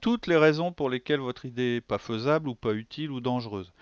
Toutes 0.00 0.26
les 0.26 0.36
raisons 0.36 0.72
pour 0.72 0.90
lesquelles 0.90 1.20
votre 1.20 1.44
idée 1.44 1.74
n'est 1.74 1.80
pas 1.80 1.98
faisable 1.98 2.48
ou 2.48 2.54
pas 2.54 2.72
utile 2.72 3.10
ou 3.10 3.20
dangereuse. 3.20 3.72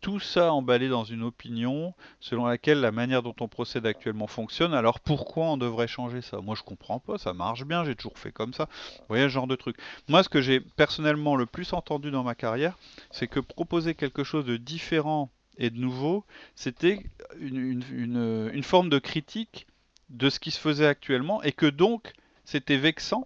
Tout 0.00 0.20
ça 0.20 0.52
emballé 0.52 0.88
dans 0.88 1.04
une 1.04 1.22
opinion 1.22 1.94
selon 2.20 2.44
laquelle 2.44 2.80
la 2.80 2.92
manière 2.92 3.22
dont 3.22 3.34
on 3.40 3.48
procède 3.48 3.86
actuellement 3.86 4.26
fonctionne, 4.26 4.74
alors 4.74 5.00
pourquoi 5.00 5.46
on 5.46 5.56
devrait 5.56 5.88
changer 5.88 6.20
ça? 6.20 6.42
Moi 6.42 6.54
je 6.54 6.62
comprends 6.62 7.00
pas, 7.00 7.16
ça 7.16 7.32
marche 7.32 7.64
bien, 7.64 7.84
j'ai 7.84 7.96
toujours 7.96 8.18
fait 8.18 8.30
comme 8.30 8.52
ça. 8.52 8.68
Vous 8.98 9.06
voyez 9.08 9.24
ce 9.24 9.30
genre 9.30 9.46
de 9.46 9.56
truc. 9.56 9.78
Moi 10.08 10.22
ce 10.22 10.28
que 10.28 10.42
j'ai 10.42 10.60
personnellement 10.60 11.36
le 11.36 11.46
plus 11.46 11.72
entendu 11.72 12.10
dans 12.10 12.22
ma 12.22 12.34
carrière, 12.34 12.76
c'est 13.10 13.28
que 13.28 13.40
proposer 13.40 13.94
quelque 13.94 14.24
chose 14.24 14.44
de 14.44 14.58
différent 14.58 15.30
et 15.56 15.70
de 15.70 15.78
nouveau, 15.78 16.24
c'était 16.54 17.00
une, 17.40 18.62
forme 18.62 18.90
de 18.90 18.98
critique 18.98 19.66
de 20.14 20.30
ce 20.30 20.40
qui 20.40 20.50
se 20.50 20.58
faisait 20.58 20.86
actuellement 20.86 21.42
et 21.42 21.52
que 21.52 21.66
donc 21.66 22.12
c'était 22.44 22.76
vexant 22.76 23.24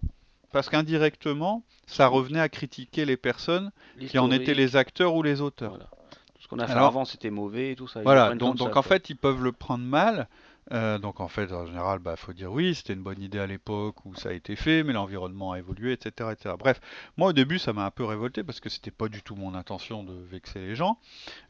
parce 0.51 0.69
qu'indirectement 0.69 1.63
ça 1.87 2.07
revenait 2.07 2.39
à 2.39 2.49
critiquer 2.49 3.05
les 3.05 3.17
personnes 3.17 3.71
qui 3.99 4.19
en 4.19 4.29
étaient 4.31 4.53
les 4.53 4.75
acteurs 4.75 5.15
ou 5.15 5.23
les 5.23 5.41
auteurs. 5.41 5.71
Voilà. 5.71 5.89
Tout 6.35 6.41
ce 6.43 6.47
qu'on 6.47 6.59
a 6.59 6.67
fait 6.67 6.73
Alors- 6.73 6.87
avant, 6.87 7.05
c'était 7.05 7.29
mauvais 7.31 7.71
et 7.71 7.75
tout 7.75 7.87
ça. 7.87 8.01
Ils 8.01 8.03
Voilà, 8.03 8.29
donc, 8.29 8.39
comme 8.39 8.57
donc 8.57 8.57
ça, 8.59 8.65
en 8.79 8.81
quoi. 8.81 8.83
fait, 8.83 9.09
ils 9.09 9.15
peuvent 9.15 9.43
le 9.43 9.51
prendre 9.51 9.83
mal. 9.83 10.27
Euh, 10.71 10.99
donc 10.99 11.19
en 11.19 11.27
fait, 11.27 11.51
en 11.51 11.65
général, 11.65 11.97
bah, 11.97 12.15
faut 12.15 12.31
dire 12.31 12.51
oui, 12.51 12.75
c'était 12.75 12.93
une 12.93 13.01
bonne 13.01 13.19
idée 13.23 13.39
à 13.39 13.47
l'époque 13.47 14.05
où 14.05 14.13
ça 14.13 14.29
a 14.29 14.33
été 14.33 14.55
fait, 14.55 14.83
mais 14.83 14.93
l'environnement 14.93 15.53
a 15.53 15.57
évolué, 15.57 15.93
etc., 15.93 16.29
etc. 16.31 16.53
Bref, 16.59 16.79
moi 17.17 17.29
au 17.29 17.33
début, 17.33 17.57
ça 17.57 17.73
m'a 17.73 17.85
un 17.85 17.91
peu 17.91 18.05
révolté 18.05 18.43
parce 18.43 18.59
que 18.59 18.69
c'était 18.69 18.91
pas 18.91 19.07
du 19.07 19.23
tout 19.23 19.35
mon 19.35 19.55
intention 19.55 20.03
de 20.03 20.13
vexer 20.29 20.59
les 20.59 20.75
gens, 20.75 20.99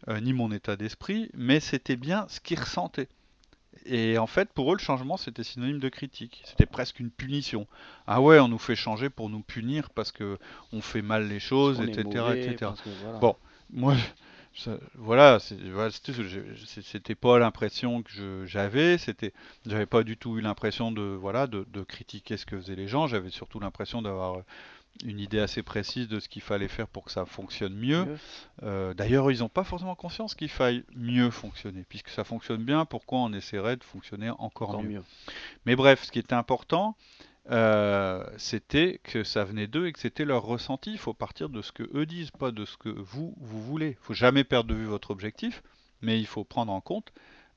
euh, 0.08 0.22
ni 0.22 0.32
mon 0.32 0.52
état 0.54 0.78
d'esprit, 0.78 1.30
mais 1.34 1.60
c'était 1.60 1.98
bien 1.98 2.26
ce 2.30 2.40
qu'ils 2.40 2.60
ressentaient. 2.62 3.10
Et 3.86 4.18
en 4.18 4.28
fait, 4.28 4.50
pour 4.54 4.72
eux, 4.72 4.76
le 4.76 4.82
changement, 4.82 5.18
c'était 5.18 5.44
synonyme 5.44 5.80
de 5.80 5.90
critique. 5.90 6.42
C'était 6.46 6.66
presque 6.66 7.00
une 7.00 7.10
punition. 7.10 7.68
Ah 8.08 8.22
ouais, 8.22 8.40
on 8.40 8.48
nous 8.48 8.58
fait 8.58 8.76
changer 8.76 9.10
pour 9.10 9.30
nous 9.30 9.42
punir 9.42 9.90
parce 9.90 10.12
que 10.12 10.38
on 10.74 10.82
fait 10.82 11.02
mal 11.02 11.28
les 11.28 11.40
choses, 11.40 11.80
On 11.80 11.84
etc., 11.84 12.04
mauvais, 12.16 12.46
etc. 12.46 12.72
voilà. 13.04 13.20
Bon. 13.20 13.36
Moi, 13.72 13.96
ça- 14.60 14.78
voilà, 14.96 15.40
c'était 15.40 17.16
pas 17.16 17.40
l'impression 17.40 18.04
que 18.04 18.46
j'avais, 18.46 18.98
c'était, 18.98 19.34
j'avais 19.66 19.86
pas 19.86 20.04
du 20.04 20.18
tout 20.18 20.38
eu 20.38 20.42
l'impression 20.42 20.92
de, 20.92 21.02
voilà, 21.02 21.48
de, 21.48 21.66
de 21.72 21.82
critiquer 21.84 22.38
ce 22.38 22.46
que 22.46 22.58
faisaient 22.60 22.76
les 22.76 22.88
gens. 22.88 23.08
J'avais 23.08 23.30
surtout 23.30 23.60
l'impression 23.60 24.02
d'avoir 24.02 24.44
une 25.06 25.20
idée 25.20 25.40
assez 25.40 25.64
précise 25.64 26.08
de 26.08 26.20
ce 26.20 26.28
qu'il 26.28 26.42
fallait 26.42 26.68
faire 26.68 26.88
pour 26.88 27.06
que 27.06 27.12
ça 27.12 27.26
fonctionne 27.26 27.74
mieux. 27.74 28.06
Mieux. 28.06 28.18
Euh, 28.64 28.94
D'ailleurs, 28.94 29.32
ils 29.32 29.40
n'ont 29.40 29.48
pas 29.50 29.64
forcément 29.64 29.96
conscience 29.96 30.36
qu'il 30.36 30.50
faille 30.50 30.84
mieux 30.96 31.30
fonctionner, 31.30 31.86
puisque 31.88 32.10
ça 32.10 32.24
fonctionne 32.24 32.64
bien. 32.64 32.86
Pourquoi 32.86 33.20
on 33.20 33.32
essaierait 33.34 33.78
de 33.78 33.84
fonctionner 33.84 34.30
encore, 34.32 34.70
Encore 34.72 34.84
mieux? 34.84 34.90
mieux. 34.90 35.04
mais 35.66 35.76
bref, 35.76 36.04
ce 36.04 36.12
qui 36.12 36.20
était 36.20 36.34
important, 36.34 36.96
euh, 37.52 38.24
c'était 38.38 39.00
que 39.04 39.24
ça 39.24 39.44
venait 39.44 39.68
d'eux 39.68 39.88
et 39.88 39.94
que 39.94 40.00
c'était 40.00 40.26
leur 40.26 40.44
ressenti. 40.44 40.92
Il 40.92 40.98
faut 40.98 41.14
partir 41.14 41.50
de 41.50 41.62
ce 41.62 41.72
que 41.72 41.84
eux 41.96 42.06
disent, 42.06 42.32
pas 42.32 42.52
de 42.52 42.66
ce 42.66 42.78
que 42.78 42.90
vous, 42.90 43.34
vous 43.40 43.62
voulez. 43.64 43.98
Il 44.02 44.04
faut 44.06 44.14
jamais 44.14 44.44
perdre 44.44 44.70
de 44.70 44.76
vue 44.76 44.86
votre 44.86 45.12
objectif, 45.12 45.64
mais 46.02 46.20
il 46.20 46.28
faut 46.28 46.44
prendre 46.44 46.72
en 46.72 46.82
compte 46.82 47.12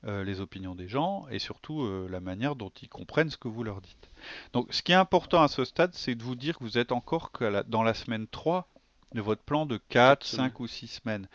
euh, 0.05 0.23
les 0.23 0.41
opinions 0.41 0.75
des 0.75 0.87
gens 0.87 1.25
et 1.29 1.39
surtout 1.39 1.81
euh, 1.83 2.07
la 2.09 2.19
manière 2.19 2.55
dont 2.55 2.71
ils 2.81 2.89
comprennent 2.89 3.29
ce 3.29 3.37
que 3.37 3.47
vous 3.47 3.63
leur 3.63 3.81
dites. 3.81 4.09
Donc 4.53 4.67
ce 4.73 4.81
qui 4.81 4.91
est 4.91 4.95
important 4.95 5.41
à 5.43 5.47
ce 5.47 5.63
stade, 5.63 5.93
c'est 5.93 6.15
de 6.15 6.23
vous 6.23 6.35
dire 6.35 6.57
que 6.57 6.63
vous 6.63 6.77
êtes 6.77 6.91
encore 6.91 7.31
que 7.31 7.45
à 7.45 7.49
la- 7.49 7.63
dans 7.63 7.83
la 7.83 7.93
semaine 7.93 8.27
3 8.27 8.67
de 9.13 9.21
votre 9.21 9.43
plan 9.43 9.65
de 9.65 9.77
4, 9.77 9.87
Quatre 9.89 10.25
semaines. 10.25 10.49
5 10.49 10.59
ou 10.59 10.67
6 10.67 10.87
semaines. 10.87 11.27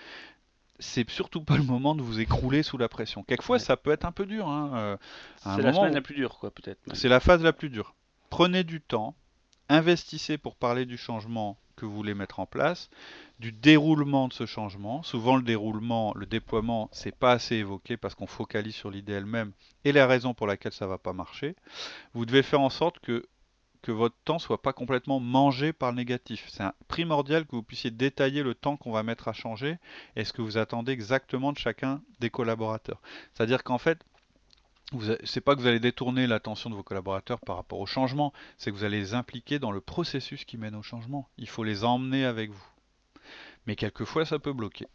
C'est 0.80 1.08
surtout 1.10 1.42
pas 1.42 1.56
le 1.56 1.62
moment 1.64 1.94
de 1.94 2.02
vous 2.02 2.20
écrouler 2.20 2.62
sous 2.62 2.76
la 2.78 2.88
pression. 2.88 3.22
Quelquefois, 3.24 3.54
Ouais. 3.56 3.60
ça 3.60 3.76
peut 3.76 3.90
être 3.90 4.04
un 4.04 4.12
peu 4.12 4.26
dur. 4.26 4.48
hein, 4.48 4.70
euh, 4.74 4.96
C'est 5.38 5.62
la 5.62 5.72
semaine 5.72 5.90
où- 5.90 5.94
la 5.94 6.00
plus 6.02 6.14
dure, 6.14 6.38
quoi, 6.38 6.50
peut-être. 6.52 6.78
c'est 6.94 7.08
la 7.08 7.18
phase 7.20 7.42
la 7.42 7.52
plus 7.52 7.68
dure. 7.70 7.94
Prenez 8.30 8.64
du 8.64 8.80
temps, 8.80 9.14
investissez 9.68 10.38
pour 10.38 10.56
parler 10.56 10.86
du 10.86 10.96
changement 10.96 11.58
que 11.76 11.86
vous 11.86 11.94
voulez 11.94 12.14
mettre 12.14 12.40
en 12.40 12.46
place, 12.46 12.90
du 13.38 13.52
déroulement 13.52 14.28
de 14.28 14.32
ce 14.32 14.46
changement. 14.46 15.02
Souvent 15.02 15.36
le 15.36 15.42
déroulement, 15.42 16.12
le 16.16 16.26
déploiement, 16.26 16.88
c'est 16.92 17.16
pas 17.16 17.32
assez 17.32 17.56
évoqué 17.56 17.96
parce 17.96 18.14
qu'on 18.14 18.26
focalise 18.26 18.74
sur 18.74 18.90
l'idée 18.90 19.12
elle-même 19.12 19.52
et 19.84 19.92
la 19.92 20.06
raison 20.06 20.34
pour 20.34 20.46
laquelle 20.46 20.72
ça 20.72 20.86
va 20.86 20.98
pas 20.98 21.12
marcher. 21.12 21.54
Vous 22.14 22.26
devez 22.26 22.42
faire 22.42 22.60
en 22.60 22.70
sorte 22.70 22.98
que 23.00 23.24
votre 23.86 24.16
temps 24.24 24.38
soit 24.38 24.60
pas 24.60 24.74
complètement 24.74 25.18
mangé 25.18 25.72
par 25.72 25.92
le 25.92 25.96
négatif. 25.96 26.48
C'est 26.52 26.64
primordial 26.88 27.46
que 27.46 27.56
vous 27.56 27.62
puissiez 27.62 27.90
détailler 27.90 28.42
le 28.42 28.54
temps 28.54 28.76
qu'on 28.76 28.92
va 28.92 29.02
mettre 29.02 29.28
à 29.28 29.32
changer 29.32 29.78
et 30.14 30.24
ce 30.24 30.34
que 30.34 30.42
vous 30.42 30.58
attendez 30.58 30.92
exactement 30.92 31.52
de 31.52 31.58
chacun 31.58 32.02
des 32.20 32.28
collaborateurs. 32.28 33.00
C'est-à-dire 33.32 33.64
qu'en 33.64 33.78
fait, 33.78 34.04
c'est 35.24 35.40
pas 35.42 35.54
que 35.54 35.60
vous 35.60 35.66
allez 35.66 35.80
détourner 35.80 36.26
l'attention 36.26 36.70
de 36.70 36.74
vos 36.74 36.82
collaborateurs 36.82 37.40
par 37.40 37.56
rapport 37.56 37.78
au 37.78 37.86
changement, 37.86 38.32
c'est 38.56 38.70
que 38.70 38.76
vous 38.76 38.84
allez 38.84 39.00
les 39.00 39.14
impliquer 39.14 39.58
dans 39.58 39.70
le 39.70 39.80
processus 39.80 40.44
qui 40.44 40.56
mène 40.56 40.74
au 40.74 40.82
changement. 40.82 41.28
Il 41.36 41.48
faut 41.48 41.64
les 41.64 41.84
emmener 41.84 42.24
avec 42.24 42.50
vous. 42.50 42.66
Mais 43.66 43.76
quelquefois, 43.76 44.24
ça 44.24 44.38
peut 44.38 44.54
bloquer. 44.54 44.86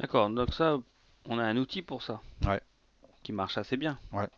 D'accord, 0.00 0.28
donc 0.28 0.52
ça, 0.52 0.78
on 1.26 1.38
a 1.38 1.44
un 1.44 1.56
outil 1.56 1.82
pour 1.82 2.02
ça. 2.02 2.20
Ouais. 2.44 2.60
Qui 3.22 3.32
marche 3.32 3.58
assez 3.58 3.76
bien. 3.76 3.98
Ouais. 4.12 4.28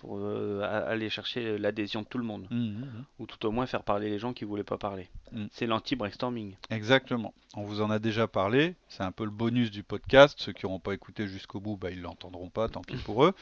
Pour 0.00 0.16
euh, 0.16 0.62
aller 0.88 1.10
chercher 1.10 1.58
l'adhésion 1.58 2.00
de 2.00 2.06
tout 2.06 2.16
le 2.16 2.24
monde. 2.24 2.46
Mmh, 2.50 2.56
mmh, 2.56 2.78
mmh. 2.78 3.04
Ou 3.18 3.26
tout 3.26 3.44
au 3.44 3.50
moins 3.50 3.66
faire 3.66 3.82
parler 3.82 4.08
les 4.08 4.18
gens 4.18 4.32
qui 4.32 4.46
voulaient 4.46 4.64
pas 4.64 4.78
parler. 4.78 5.10
C'est 5.52 5.66
l'anti-brainstorming. 5.66 6.54
Exactement. 6.70 7.34
On 7.54 7.64
vous 7.64 7.82
en 7.82 7.90
a 7.90 7.98
déjà 7.98 8.26
parlé. 8.26 8.74
C'est 8.88 9.02
un 9.02 9.12
peu 9.12 9.24
le 9.24 9.30
bonus 9.30 9.70
du 9.70 9.82
podcast. 9.82 10.36
Ceux 10.40 10.52
qui 10.52 10.64
n'auront 10.64 10.78
pas 10.78 10.94
écouté 10.94 11.28
jusqu'au 11.28 11.60
bout, 11.60 11.76
bah, 11.76 11.90
ils 11.90 12.00
l'entendront 12.00 12.48
pas, 12.48 12.68
tant 12.68 12.80
pis 12.80 12.96
pour 12.96 13.24
eux. 13.24 13.34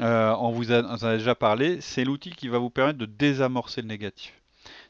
Euh, 0.00 0.34
on 0.40 0.50
vous 0.50 0.72
en 0.72 0.84
a 0.84 1.16
déjà 1.16 1.36
parlé. 1.36 1.80
C'est 1.80 2.04
l'outil 2.04 2.30
qui 2.30 2.48
va 2.48 2.58
vous 2.58 2.70
permettre 2.70 2.98
de 2.98 3.06
désamorcer 3.06 3.80
le 3.80 3.86
négatif. 3.86 4.34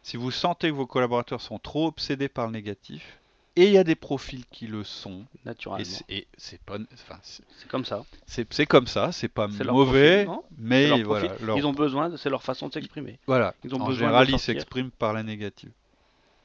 Si 0.02 0.16
vous 0.16 0.30
sentez 0.30 0.70
que 0.70 0.74
vos 0.74 0.86
collaborateurs 0.86 1.42
sont 1.42 1.58
trop 1.58 1.86
obsédés 1.86 2.28
par 2.28 2.46
le 2.46 2.52
négatif, 2.52 3.18
et 3.56 3.66
il 3.66 3.72
y 3.72 3.78
a 3.78 3.84
des 3.84 3.94
profils 3.94 4.44
qui 4.50 4.66
le 4.66 4.84
sont. 4.84 5.24
Naturellement. 5.44 5.84
Et 6.08 6.26
c'est 6.36 6.60
pas. 6.60 6.76
Enfin, 6.92 7.18
c'est 7.22 7.68
comme 7.68 7.84
ça. 7.84 8.04
C'est 8.26 8.66
comme 8.66 8.86
ça, 8.86 9.12
c'est 9.12 9.28
pas 9.28 9.48
mauvais, 9.48 10.26
mais 10.58 11.02
voilà. 11.02 11.32
Ils 11.56 11.66
ont 11.66 11.72
besoin, 11.72 12.16
c'est 12.16 12.30
leur 12.30 12.42
façon 12.42 12.68
de 12.68 12.72
s'exprimer. 12.72 13.18
Voilà. 13.26 13.54
Ils 13.64 13.74
ont 13.74 13.80
en 13.80 13.86
besoin 13.86 14.08
général, 14.08 14.30
ils 14.30 14.38
s'expriment 14.38 14.90
par 14.90 15.12
la 15.12 15.22
négative. 15.22 15.70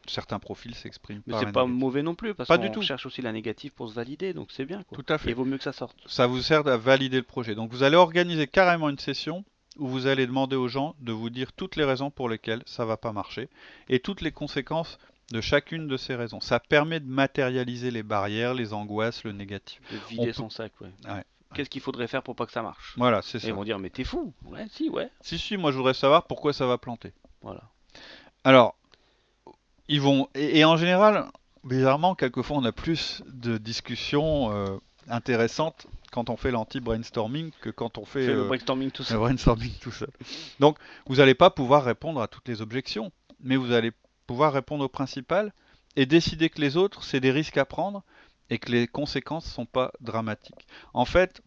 Certains 0.08 0.39
profils 0.39 0.74
s'expriment 0.74 1.22
par 1.22 1.34
la 1.34 1.39
négative. 1.39 1.48
Mais 1.48 1.62
c'est 1.62 1.66
pas 1.66 1.66
mauvais 1.66 2.01
non 2.01 2.16
plus, 2.16 2.34
parce 2.34 2.50
qu'on 2.50 2.82
cherche 2.82 3.06
aussi 3.06 3.22
la 3.22 3.32
négative 3.32 3.72
pour 3.72 3.89
se 3.89 3.94
valider, 3.94 4.34
donc 4.34 4.50
c'est 4.51 4.66
bien. 4.66 4.84
Tout 4.92 5.06
à 5.10 5.18
fait. 5.18 5.30
il 5.30 5.36
vaut 5.36 5.46
mieux 5.46 5.58
que 5.58 5.63
ça 5.63 5.74
sorte. 5.74 5.96
Ça 6.08 6.28
vous 6.28 6.42
sert 6.42 6.68
à 6.68 6.78
valider 6.78 7.18
le 7.18 7.24
projet. 7.24 7.56
Donc 7.56 7.72
vous 7.72 7.84
allez 7.84 7.96
organiser 7.96 8.48
carrément 8.48 8.89
une 8.89 9.00
session 9.00 9.44
où 9.78 9.88
vous 9.88 10.08
allez 10.08 10.28
demander 10.28 10.56
aux 10.56 10.68
gens 10.68 10.96
de 11.00 11.12
vous 11.12 11.30
dire 11.30 11.54
toutes 11.54 11.75
les 11.75 11.86
raisons 11.86 12.12
pour 12.12 12.30
lesquelles 12.30 12.62
ça 12.66 12.86
va 12.86 12.98
pas 12.98 13.13
marcher 13.13 13.50
et 13.88 14.00
toutes 14.00 14.22
les 14.22 14.32
conséquences 14.32 15.00
de 15.31 15.41
chacune 15.41 15.88
de 15.88 15.98
ces 15.98 16.15
raisons. 16.15 16.41
Ça 16.41 16.59
permet 16.59 17.00
de 17.00 17.07
matérialiser 17.07 17.91
les 17.91 18.03
barrières, 18.03 18.53
les 18.53 18.74
angoisses, 18.74 19.24
le 19.24 19.31
négatif. 19.31 19.81
De 19.91 19.98
vider 20.09 20.33
son 20.33 20.50
sac, 20.50 20.71
ouais. 20.81 20.91
Qu'est-ce 21.53 21.69
qu'il 21.69 21.81
faudrait 21.81 22.07
faire 22.07 22.21
pour 22.21 22.36
pas 22.36 22.45
que 22.45 22.51
ça 22.51 22.62
marche? 22.62 22.93
Voilà, 22.98 23.21
c'est 23.21 23.39
ça. 23.39 23.48
ils 23.48 23.53
vont 23.53 23.63
dire, 23.63 23.79
mais 23.79 23.89
t'es 23.89 24.03
fou 24.03 24.33
Ouais, 24.45 24.67
si, 24.69 24.89
ouais. 24.89 25.09
Si, 25.21 25.39
si, 25.39 25.57
moi 25.57 25.71
je 25.71 25.77
voudrais 25.77 25.95
savoir 25.95 26.27
pourquoi 26.27 26.53
ça 26.53 26.67
va 26.67 26.77
planter. 26.77 27.12
Voilà. 27.41 27.63
Alors, 28.43 28.75
ils 29.88 30.00
vont. 30.00 30.29
Et, 30.36 30.63
en 30.63 30.77
général, 30.77 31.25
bizarrement, 31.63 32.13
quelquefois 32.13 32.57
on 32.57 32.65
a 32.65 32.71
plus 32.71 33.24
de 33.25 33.57
discussions 33.57 34.51
euh, 34.53 34.77
intéressantes 35.07 35.88
quand 36.12 36.29
on 36.29 36.38
fait 36.38 36.51
l'anti-brainstorming 36.51 37.51
que 37.62 37.69
quand 37.69 37.98
on 37.98 38.05
fait, 38.05 38.27
le 38.27 38.41
euh, 38.41 38.48
brainstorming 38.48 38.91
tout 38.91 39.03
seul. 39.03 39.17
Le 39.17 39.21
brainstorming 39.21 39.74
tout 39.81 39.91
seul. 39.91 40.09
Donc, 40.59 40.77
vous 41.07 41.15
n'allez 41.15 41.36
pas 41.36 41.50
pouvoir 41.50 41.83
répondre 41.83 42.21
à 42.21 42.27
toutes 42.27 42.48
les 42.48 42.62
objections, 42.62 43.12
mais 43.41 43.55
vous 43.55 43.71
allez 43.71 43.91
pouvoir 44.29 44.53
répondre 44.53 44.86
au 44.86 44.89
principal 44.89 45.51
et 45.95 46.05
décider 46.05 46.51
que 46.51 46.62
les 46.62 46.77
autres, 46.77 47.03
c'est 47.03 47.19
des 47.19 47.31
risques 47.31 47.57
à 47.57 47.65
prendre 47.65 48.03
et 48.51 48.59
que 48.59 48.71
les 48.71 48.86
conséquences 48.86 49.48
ne 49.48 49.51
sont 49.51 49.65
pas 49.65 49.91
dramatiques. 50.01 50.67
En 50.93 51.05
fait, 51.05 51.41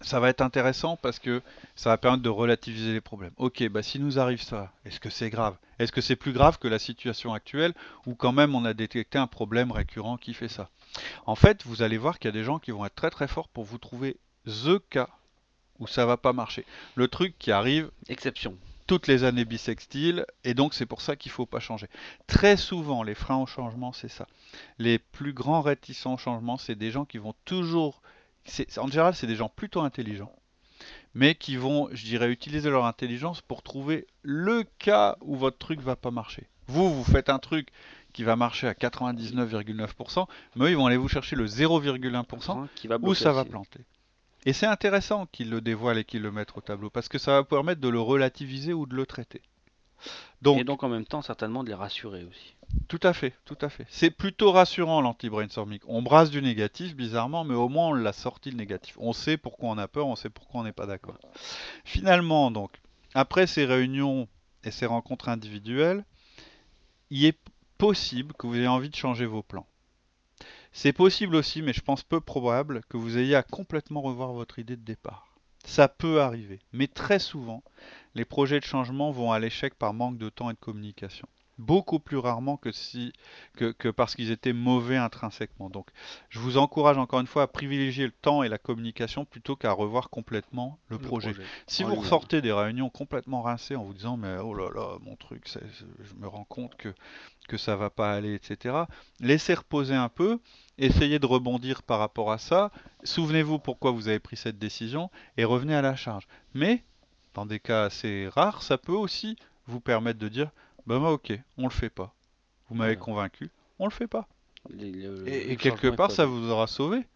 ça 0.00 0.20
va 0.20 0.28
être 0.28 0.40
intéressant 0.40 0.96
parce 0.96 1.18
que 1.18 1.42
ça 1.74 1.90
va 1.90 1.98
permettre 1.98 2.22
de 2.22 2.28
relativiser 2.28 2.92
les 2.92 3.00
problèmes. 3.00 3.32
Ok, 3.38 3.68
bah 3.70 3.82
si 3.82 3.98
nous 3.98 4.20
arrive 4.20 4.40
ça, 4.40 4.72
est-ce 4.84 5.00
que 5.00 5.10
c'est 5.10 5.30
grave? 5.30 5.56
Est-ce 5.80 5.90
que 5.90 6.00
c'est 6.00 6.14
plus 6.14 6.32
grave 6.32 6.60
que 6.60 6.68
la 6.68 6.78
situation 6.78 7.34
actuelle 7.34 7.74
ou 8.06 8.14
quand 8.14 8.30
même 8.30 8.54
on 8.54 8.64
a 8.64 8.72
détecté 8.72 9.18
un 9.18 9.26
problème 9.26 9.72
récurrent 9.72 10.16
qui 10.16 10.32
fait 10.32 10.46
ça? 10.46 10.70
En 11.26 11.34
fait, 11.34 11.64
vous 11.64 11.82
allez 11.82 11.98
voir 11.98 12.20
qu'il 12.20 12.28
y 12.28 12.34
a 12.34 12.38
des 12.38 12.44
gens 12.44 12.60
qui 12.60 12.70
vont 12.70 12.86
être 12.86 12.94
très 12.94 13.10
très 13.10 13.26
forts 13.26 13.48
pour 13.48 13.64
vous 13.64 13.78
trouver 13.78 14.16
the 14.46 14.78
cas 14.90 15.08
où 15.80 15.88
ça 15.88 16.06
va 16.06 16.18
pas 16.18 16.32
marcher. 16.32 16.64
Le 16.94 17.08
truc 17.08 17.34
qui 17.36 17.50
arrive. 17.50 17.90
Exception 18.08 18.56
toutes 18.86 19.06
les 19.06 19.24
années 19.24 19.44
bissextiles, 19.44 20.26
et 20.44 20.54
donc 20.54 20.74
c'est 20.74 20.86
pour 20.86 21.00
ça 21.00 21.16
qu'il 21.16 21.30
ne 21.30 21.34
faut 21.34 21.46
pas 21.46 21.60
changer. 21.60 21.88
Très 22.26 22.56
souvent, 22.56 23.02
les 23.02 23.14
freins 23.14 23.38
au 23.38 23.46
changement, 23.46 23.92
c'est 23.92 24.08
ça. 24.08 24.26
Les 24.78 24.98
plus 24.98 25.32
grands 25.32 25.62
réticents 25.62 26.14
au 26.14 26.18
changement, 26.18 26.58
c'est 26.58 26.74
des 26.74 26.90
gens 26.90 27.04
qui 27.04 27.18
vont 27.18 27.34
toujours... 27.44 28.02
En 28.76 28.88
général, 28.88 29.14
c'est 29.14 29.26
des 29.26 29.36
gens 29.36 29.48
plutôt 29.48 29.80
intelligents, 29.80 30.32
mais 31.14 31.34
qui 31.34 31.56
vont, 31.56 31.88
je 31.92 32.04
dirais, 32.04 32.28
utiliser 32.30 32.68
leur 32.68 32.84
intelligence 32.84 33.40
pour 33.40 33.62
trouver 33.62 34.06
le 34.22 34.64
cas 34.78 35.16
où 35.22 35.36
votre 35.36 35.56
truc 35.56 35.80
va 35.80 35.96
pas 35.96 36.10
marcher. 36.10 36.48
Vous, 36.66 36.92
vous 36.92 37.04
faites 37.04 37.30
un 37.30 37.38
truc 37.38 37.68
qui 38.12 38.22
va 38.22 38.36
marcher 38.36 38.68
à 38.68 38.74
99,9%, 38.74 40.26
mais 40.56 40.66
eux, 40.66 40.70
ils 40.70 40.76
vont 40.76 40.86
aller 40.86 40.96
vous 40.96 41.08
chercher 41.08 41.36
le 41.36 41.46
0,1% 41.46 42.68
où 43.02 43.14
ça 43.14 43.32
va 43.32 43.44
planter. 43.44 43.80
Et 44.46 44.52
c'est 44.52 44.66
intéressant 44.66 45.26
qu'ils 45.26 45.50
le 45.50 45.60
dévoilent 45.60 45.98
et 45.98 46.04
qu'ils 46.04 46.22
le 46.22 46.30
mettent 46.30 46.56
au 46.56 46.60
tableau, 46.60 46.90
parce 46.90 47.08
que 47.08 47.18
ça 47.18 47.32
va 47.32 47.44
permettre 47.44 47.80
de 47.80 47.88
le 47.88 48.00
relativiser 48.00 48.72
ou 48.72 48.86
de 48.86 48.94
le 48.94 49.06
traiter. 49.06 49.40
Donc, 50.42 50.60
et 50.60 50.64
donc 50.64 50.82
en 50.82 50.88
même 50.88 51.06
temps, 51.06 51.22
certainement 51.22 51.64
de 51.64 51.68
les 51.68 51.74
rassurer 51.74 52.24
aussi. 52.24 52.54
Tout 52.88 53.00
à 53.02 53.12
fait, 53.12 53.32
tout 53.44 53.56
à 53.60 53.68
fait. 53.68 53.86
C'est 53.88 54.10
plutôt 54.10 54.52
rassurant 54.52 55.00
l'anti-brainstorming. 55.00 55.80
On 55.86 56.02
brasse 56.02 56.30
du 56.30 56.42
négatif, 56.42 56.94
bizarrement, 56.94 57.44
mais 57.44 57.54
au 57.54 57.68
moins 57.68 57.88
on 57.88 57.92
l'a 57.94 58.12
sorti 58.12 58.50
le 58.50 58.56
négatif. 58.56 58.96
On 58.98 59.12
sait 59.12 59.36
pourquoi 59.38 59.70
on 59.70 59.78
a 59.78 59.88
peur, 59.88 60.06
on 60.06 60.16
sait 60.16 60.30
pourquoi 60.30 60.60
on 60.60 60.64
n'est 60.64 60.72
pas 60.72 60.86
d'accord. 60.86 61.18
Finalement, 61.84 62.50
donc, 62.50 62.72
après 63.14 63.46
ces 63.46 63.64
réunions 63.64 64.28
et 64.64 64.70
ces 64.70 64.86
rencontres 64.86 65.28
individuelles, 65.28 66.04
il 67.10 67.24
est 67.24 67.38
possible 67.78 68.34
que 68.34 68.46
vous 68.46 68.56
ayez 68.56 68.66
envie 68.66 68.90
de 68.90 68.96
changer 68.96 69.26
vos 69.26 69.42
plans. 69.42 69.66
C'est 70.76 70.92
possible 70.92 71.36
aussi, 71.36 71.62
mais 71.62 71.72
je 71.72 71.82
pense 71.82 72.02
peu 72.02 72.20
probable, 72.20 72.82
que 72.88 72.96
vous 72.96 73.16
ayez 73.16 73.36
à 73.36 73.44
complètement 73.44 74.02
revoir 74.02 74.32
votre 74.32 74.58
idée 74.58 74.76
de 74.76 74.82
départ. 74.82 75.28
Ça 75.64 75.86
peut 75.86 76.20
arriver, 76.20 76.58
mais 76.72 76.88
très 76.88 77.20
souvent, 77.20 77.62
les 78.16 78.24
projets 78.24 78.58
de 78.58 78.64
changement 78.64 79.12
vont 79.12 79.30
à 79.30 79.38
l'échec 79.38 79.76
par 79.76 79.94
manque 79.94 80.18
de 80.18 80.28
temps 80.28 80.50
et 80.50 80.54
de 80.54 80.58
communication 80.58 81.28
beaucoup 81.58 81.98
plus 81.98 82.16
rarement 82.16 82.56
que, 82.56 82.72
si, 82.72 83.12
que, 83.56 83.90
parce 83.90 84.14
qu'ils 84.14 84.30
étaient 84.30 84.52
mauvais 84.52 84.96
intrinsèquement. 84.96 85.70
Donc 85.70 85.88
je 86.28 86.38
vous 86.38 86.56
encourage 86.56 86.98
encore 86.98 87.20
une 87.20 87.26
fois 87.26 87.42
à 87.42 87.46
privilégier 87.46 88.06
le 88.06 88.12
temps 88.12 88.42
et 88.42 88.48
la 88.48 88.58
communication 88.58 89.24
plutôt 89.24 89.56
qu'à 89.56 89.72
revoir 89.72 90.10
complètement 90.10 90.78
le, 90.88 90.98
projet. 90.98 91.34
Si 91.66 91.82
vous 91.82 91.94
ressortez 91.94 92.40
des 92.40 92.52
réunions 92.52 92.90
complètement 92.90 93.42
rincées 93.42 93.76
en 93.76 93.84
vous 93.84 93.94
disant 93.94 94.16
mais 94.16 94.36
oh 94.38 94.54
là 94.54 94.68
là 94.74 94.98
mon 95.02 95.16
truc, 95.16 95.48
je 95.48 96.14
me 96.16 96.26
rends 96.26 96.44
compte 96.44 96.74
que, 96.76 96.92
que 97.48 97.56
ça 97.56 97.76
va 97.76 97.90
pas 97.90 98.12
aller, 98.12 98.34
etc. 98.34 98.76
Laissez 99.20 99.54
reposer 99.54 99.94
un 99.94 100.08
peu, 100.08 100.38
essayez 100.78 101.18
de 101.18 101.26
rebondir 101.26 101.82
par 101.82 101.98
rapport 101.98 102.32
à 102.32 102.38
ça, 102.38 102.70
souvenez-vous 103.04 103.58
pourquoi 103.58 103.90
vous 103.90 104.08
avez 104.08 104.20
pris 104.20 104.36
cette 104.36 104.58
décision 104.58 105.10
et 105.36 105.44
revenez 105.44 105.74
à 105.74 105.82
la 105.82 105.96
charge. 105.96 106.26
Mais 106.54 106.82
dans 107.34 107.46
des 107.46 107.60
cas 107.60 107.84
assez 107.84 108.28
rares, 108.28 108.62
ça 108.62 108.78
peut 108.78 108.92
aussi 108.92 109.36
vous 109.66 109.80
permettre 109.80 110.18
de 110.18 110.28
dire 110.28 110.50
bah, 110.86 110.98
bah 110.98 111.10
ok, 111.10 111.38
on 111.58 111.64
le 111.64 111.70
fait 111.70 111.90
pas. 111.90 112.14
Vous 112.68 112.74
m'avez 112.74 112.96
convaincu, 112.96 113.50
on 113.78 113.86
le 113.86 113.90
fait 113.90 114.06
pas. 114.06 114.26
et, 114.78 115.56
quelque 115.56 115.88
part, 115.88 116.10
ça 116.10 116.26
vous 116.26 116.50
aura 116.50 116.66
sauvé. 116.66 117.06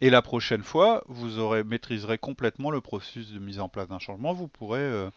Et 0.00 0.10
la 0.10 0.20
prochaine 0.20 0.64
fois, 0.64 1.04
vous 1.06 1.38
aurez 1.38 1.62
maîtriserez 1.62 2.18
complètement 2.18 2.72
le 2.72 2.80
processus 2.80 3.30
de 3.30 3.38
mise 3.38 3.60
en 3.60 3.68
place 3.68 3.86
d'un 3.86 4.00
changement. 4.00 4.32
Vous 4.32 4.48
pourrez, 4.48 4.80
euh, 4.80 5.10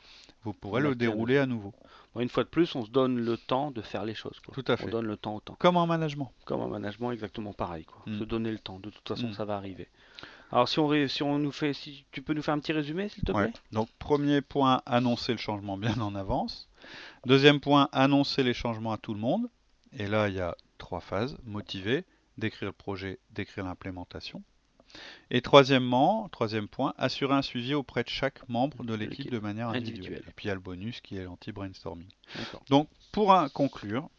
vous 0.44 0.54
pourrez 0.54 0.80
le 0.80 0.94
dérouler 0.94 1.40
à 1.40 1.48
nouveau. 1.48 1.74
une 2.20 2.30
fois 2.30 2.44
de 2.44 2.50
plus, 2.50 2.76
on 2.76 2.86
se 2.86 2.92
donne 2.92 3.20
le 3.20 3.36
temps 3.36 3.72
de 3.72 3.82
faire 3.82 4.06
les 4.06 4.14
choses. 4.14 4.40
Tout 4.54 4.64
à 4.68 4.78
fait. 4.78 4.86
On 4.86 4.90
donne 4.90 5.08
le 5.08 5.18
temps 5.18 5.36
au 5.36 5.40
temps. 5.40 5.56
Comme 5.58 5.78
en 5.78 5.88
management. 5.88 6.32
Comme 6.46 6.62
en 6.62 6.68
management, 6.68 7.12
exactement 7.12 7.52
pareil. 7.52 7.86
Quoi. 7.86 8.04
Mm. 8.06 8.20
Se 8.20 8.24
donner 8.26 8.52
le 8.52 8.60
temps. 8.60 8.78
De 8.78 8.92
toute 8.92 9.08
façon, 9.08 9.30
mm. 9.30 9.34
ça 9.34 9.44
va 9.44 9.56
arriver. 9.56 9.88
Alors 10.52 10.70
si 10.70 10.78
on, 10.78 11.08
si 11.08 11.24
on 11.24 11.40
nous 11.40 11.52
fait, 11.52 11.74
si 11.74 12.06
tu 12.12 12.22
peux 12.22 12.34
nous 12.36 12.44
faire 12.44 12.54
un 12.54 12.60
petit 12.60 12.74
résumé, 12.74 13.10
s'il 13.10 13.24
te 13.24 13.32
plaît? 13.32 13.52
Donc 13.72 13.90
premier 13.98 14.42
point, 14.42 14.84
annoncer 14.86 15.32
le 15.32 15.40
changement 15.40 15.78
bien 15.78 16.00
en 16.00 16.14
avance. 16.14 16.70
Deuxième 17.26 17.60
point, 17.60 17.90
annoncer 17.92 18.44
les 18.44 18.54
changements 18.54 18.92
à 18.92 18.98
tout 18.98 19.14
le 19.14 19.20
monde. 19.20 19.50
Et 19.98 20.08
là, 20.08 20.30
il 20.30 20.36
y 20.36 20.40
a 20.40 20.56
trois 20.78 21.00
phases. 21.00 21.38
Motiver, 21.44 22.06
décrire 22.38 22.70
le 22.70 22.74
projet, 22.74 23.20
décrire 23.32 23.66
l'implémentation. 23.66 24.44
Et 25.32 25.42
troisièmement, 25.42 26.30
troisième 26.30 26.68
point, 26.68 26.94
assurer 26.98 27.34
un 27.34 27.42
suivi 27.42 27.74
auprès 27.74 28.04
de 28.04 28.10
chaque 28.10 28.48
membre 28.48 28.84
de 28.84 28.94
l'équipe 28.94 29.32
de 29.32 29.40
manière 29.40 29.70
individuelle. 29.70 30.24
Et 30.28 30.32
puis 30.32 30.46
il 30.46 30.48
y 30.50 30.52
a 30.52 30.54
le 30.54 30.60
bonus 30.60 31.02
qui 31.02 31.18
est 31.18 31.24
l'anti-brainstorming. 31.24 32.08
Donc 32.70 32.88
pour 33.12 33.36
conclure, 33.54 34.10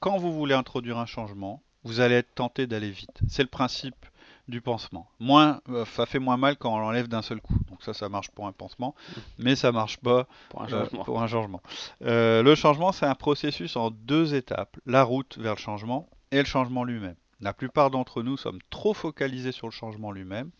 quand 0.00 0.16
vous 0.16 0.32
voulez 0.32 0.54
introduire 0.54 0.98
un 0.98 1.06
changement, 1.06 1.62
vous 1.82 2.00
allez 2.00 2.14
être 2.16 2.34
tenté 2.34 2.66
d'aller 2.66 2.90
vite. 2.90 3.20
C'est 3.28 3.42
le 3.42 3.48
principe 3.48 4.06
du 4.48 4.60
pansement. 4.60 5.10
Moins, 5.20 5.60
euh, 5.68 5.84
ça 5.84 6.06
fait 6.06 6.18
moins 6.18 6.36
mal 6.36 6.56
quand 6.56 6.74
on 6.74 6.78
l'enlève 6.78 7.06
d'un 7.06 7.22
seul 7.22 7.40
coup. 7.40 7.54
Donc 7.68 7.82
ça, 7.82 7.92
ça 7.92 8.08
marche 8.08 8.30
pour 8.30 8.46
un 8.46 8.52
pansement, 8.52 8.94
mais 9.38 9.54
ça 9.54 9.72
marche 9.72 9.98
pas 9.98 10.26
pour 10.48 10.62
un 10.62 10.72
euh, 10.72 11.28
changement. 11.28 11.62
Euh, 12.02 12.42
le 12.42 12.54
changement, 12.54 12.92
c'est 12.92 13.06
un 13.06 13.14
processus 13.14 13.76
en 13.76 13.90
deux 13.90 14.34
étapes 14.34 14.78
la 14.86 15.02
route 15.02 15.38
vers 15.38 15.54
le 15.54 15.60
changement 15.60 16.08
et 16.30 16.38
le 16.38 16.44
changement 16.44 16.84
lui-même. 16.84 17.16
La 17.40 17.52
plupart 17.52 17.90
d'entre 17.90 18.22
nous 18.22 18.36
sommes 18.36 18.58
trop 18.70 18.94
focalisés 18.94 19.52
sur 19.52 19.68
le 19.68 19.72
changement 19.72 20.10
lui-même. 20.10 20.50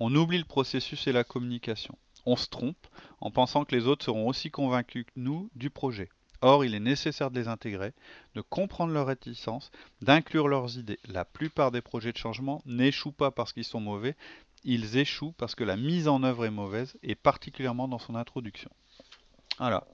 On 0.00 0.14
oublie 0.14 0.38
le 0.38 0.44
processus 0.44 1.06
et 1.06 1.12
la 1.12 1.24
communication. 1.24 1.96
on 2.26 2.36
se 2.36 2.48
trompe 2.48 2.86
en 3.20 3.30
pensant 3.30 3.64
que 3.64 3.74
les 3.74 3.86
autres 3.86 4.04
seront 4.04 4.26
aussi 4.26 4.50
convaincus 4.50 5.04
que 5.06 5.12
nous 5.16 5.48
du 5.54 5.70
projet. 5.70 6.10
Or, 6.42 6.64
il 6.64 6.74
est 6.74 6.80
nécessaire 6.80 7.30
de 7.30 7.38
les 7.38 7.48
intégrer, 7.48 7.92
de 8.34 8.40
comprendre 8.40 8.92
leurs 8.92 9.06
réticences, 9.06 9.70
d'inclure 10.02 10.48
leurs 10.48 10.78
idées. 10.78 10.98
La 11.08 11.24
plupart 11.24 11.70
des 11.70 11.80
projets 11.80 12.12
de 12.12 12.18
changement 12.18 12.62
n'échouent 12.66 13.12
pas 13.12 13.30
parce 13.30 13.52
qu'ils 13.52 13.64
sont 13.64 13.80
mauvais, 13.80 14.16
ils 14.64 14.96
échouent 14.96 15.34
parce 15.38 15.54
que 15.54 15.64
la 15.64 15.76
mise 15.76 16.08
en 16.08 16.22
œuvre 16.22 16.44
est 16.44 16.50
mauvaise, 16.50 16.96
et 17.02 17.14
particulièrement 17.14 17.88
dans 17.88 17.98
son 17.98 18.14
introduction. 18.14 18.70
Voilà. 19.58 19.84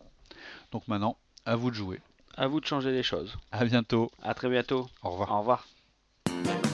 Donc 0.71 0.89
maintenant, 0.89 1.17
à 1.45 1.57
vous 1.57 1.71
de 1.71 1.77
jouer. 1.77 2.01
À 2.37 2.49
vous 2.49 2.61
de 2.61 2.67
changer 2.67 2.91
les 2.91 3.03
choses. 3.03 3.37
À 3.53 3.65
bientôt. 3.65 4.11
À 4.23 4.35
très 4.35 4.49
bientôt. 4.49 4.89
Au 5.03 5.11
revoir. 5.11 5.33
Au 5.33 5.39
revoir. 5.41 5.67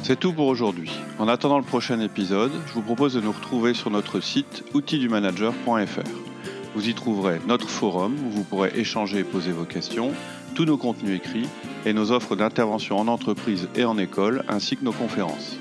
C'est 0.05 0.19
tout 0.19 0.33
pour 0.33 0.47
aujourd'hui. 0.47 0.91
En 1.19 1.29
attendant 1.29 1.59
le 1.59 1.65
prochain 1.65 2.01
épisode, 2.01 2.53
je 2.67 2.73
vous 2.73 2.83
propose 2.83 3.15
de 3.15 3.21
nous 3.21 3.33
retrouver 3.33 3.75
sur 3.75 3.91
notre 3.91 4.21
site 4.21 4.65
outildumanager.fr. 4.73 6.38
Vous 6.75 6.89
y 6.89 6.95
trouverez 6.95 7.41
notre 7.47 7.69
forum 7.69 8.15
où 8.27 8.31
vous 8.31 8.45
pourrez 8.45 8.73
échanger 8.77 9.19
et 9.19 9.25
poser 9.25 9.53
vos 9.53 9.65
questions, 9.65 10.13
tous 10.55 10.65
nos 10.65 10.77
contenus 10.77 11.17
écrits 11.17 11.49
et 11.87 11.93
nos 11.93 12.13
offres 12.13 12.37
d'intervention 12.37 12.99
en 12.99 13.09
entreprise 13.09 13.69
et 13.75 13.85
en 13.85 13.99
école, 13.99 14.45
ainsi 14.49 14.77
que 14.77 14.85
nos 14.85 14.93
conférences. 14.93 15.57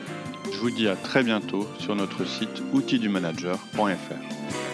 Je 0.52 0.58
vous 0.58 0.72
dis 0.72 0.88
à 0.88 0.96
très 0.96 1.24
bientôt 1.24 1.68
sur 1.80 1.96
notre 1.96 2.26
site 2.26 2.62
outildumanager.fr. 2.74 4.67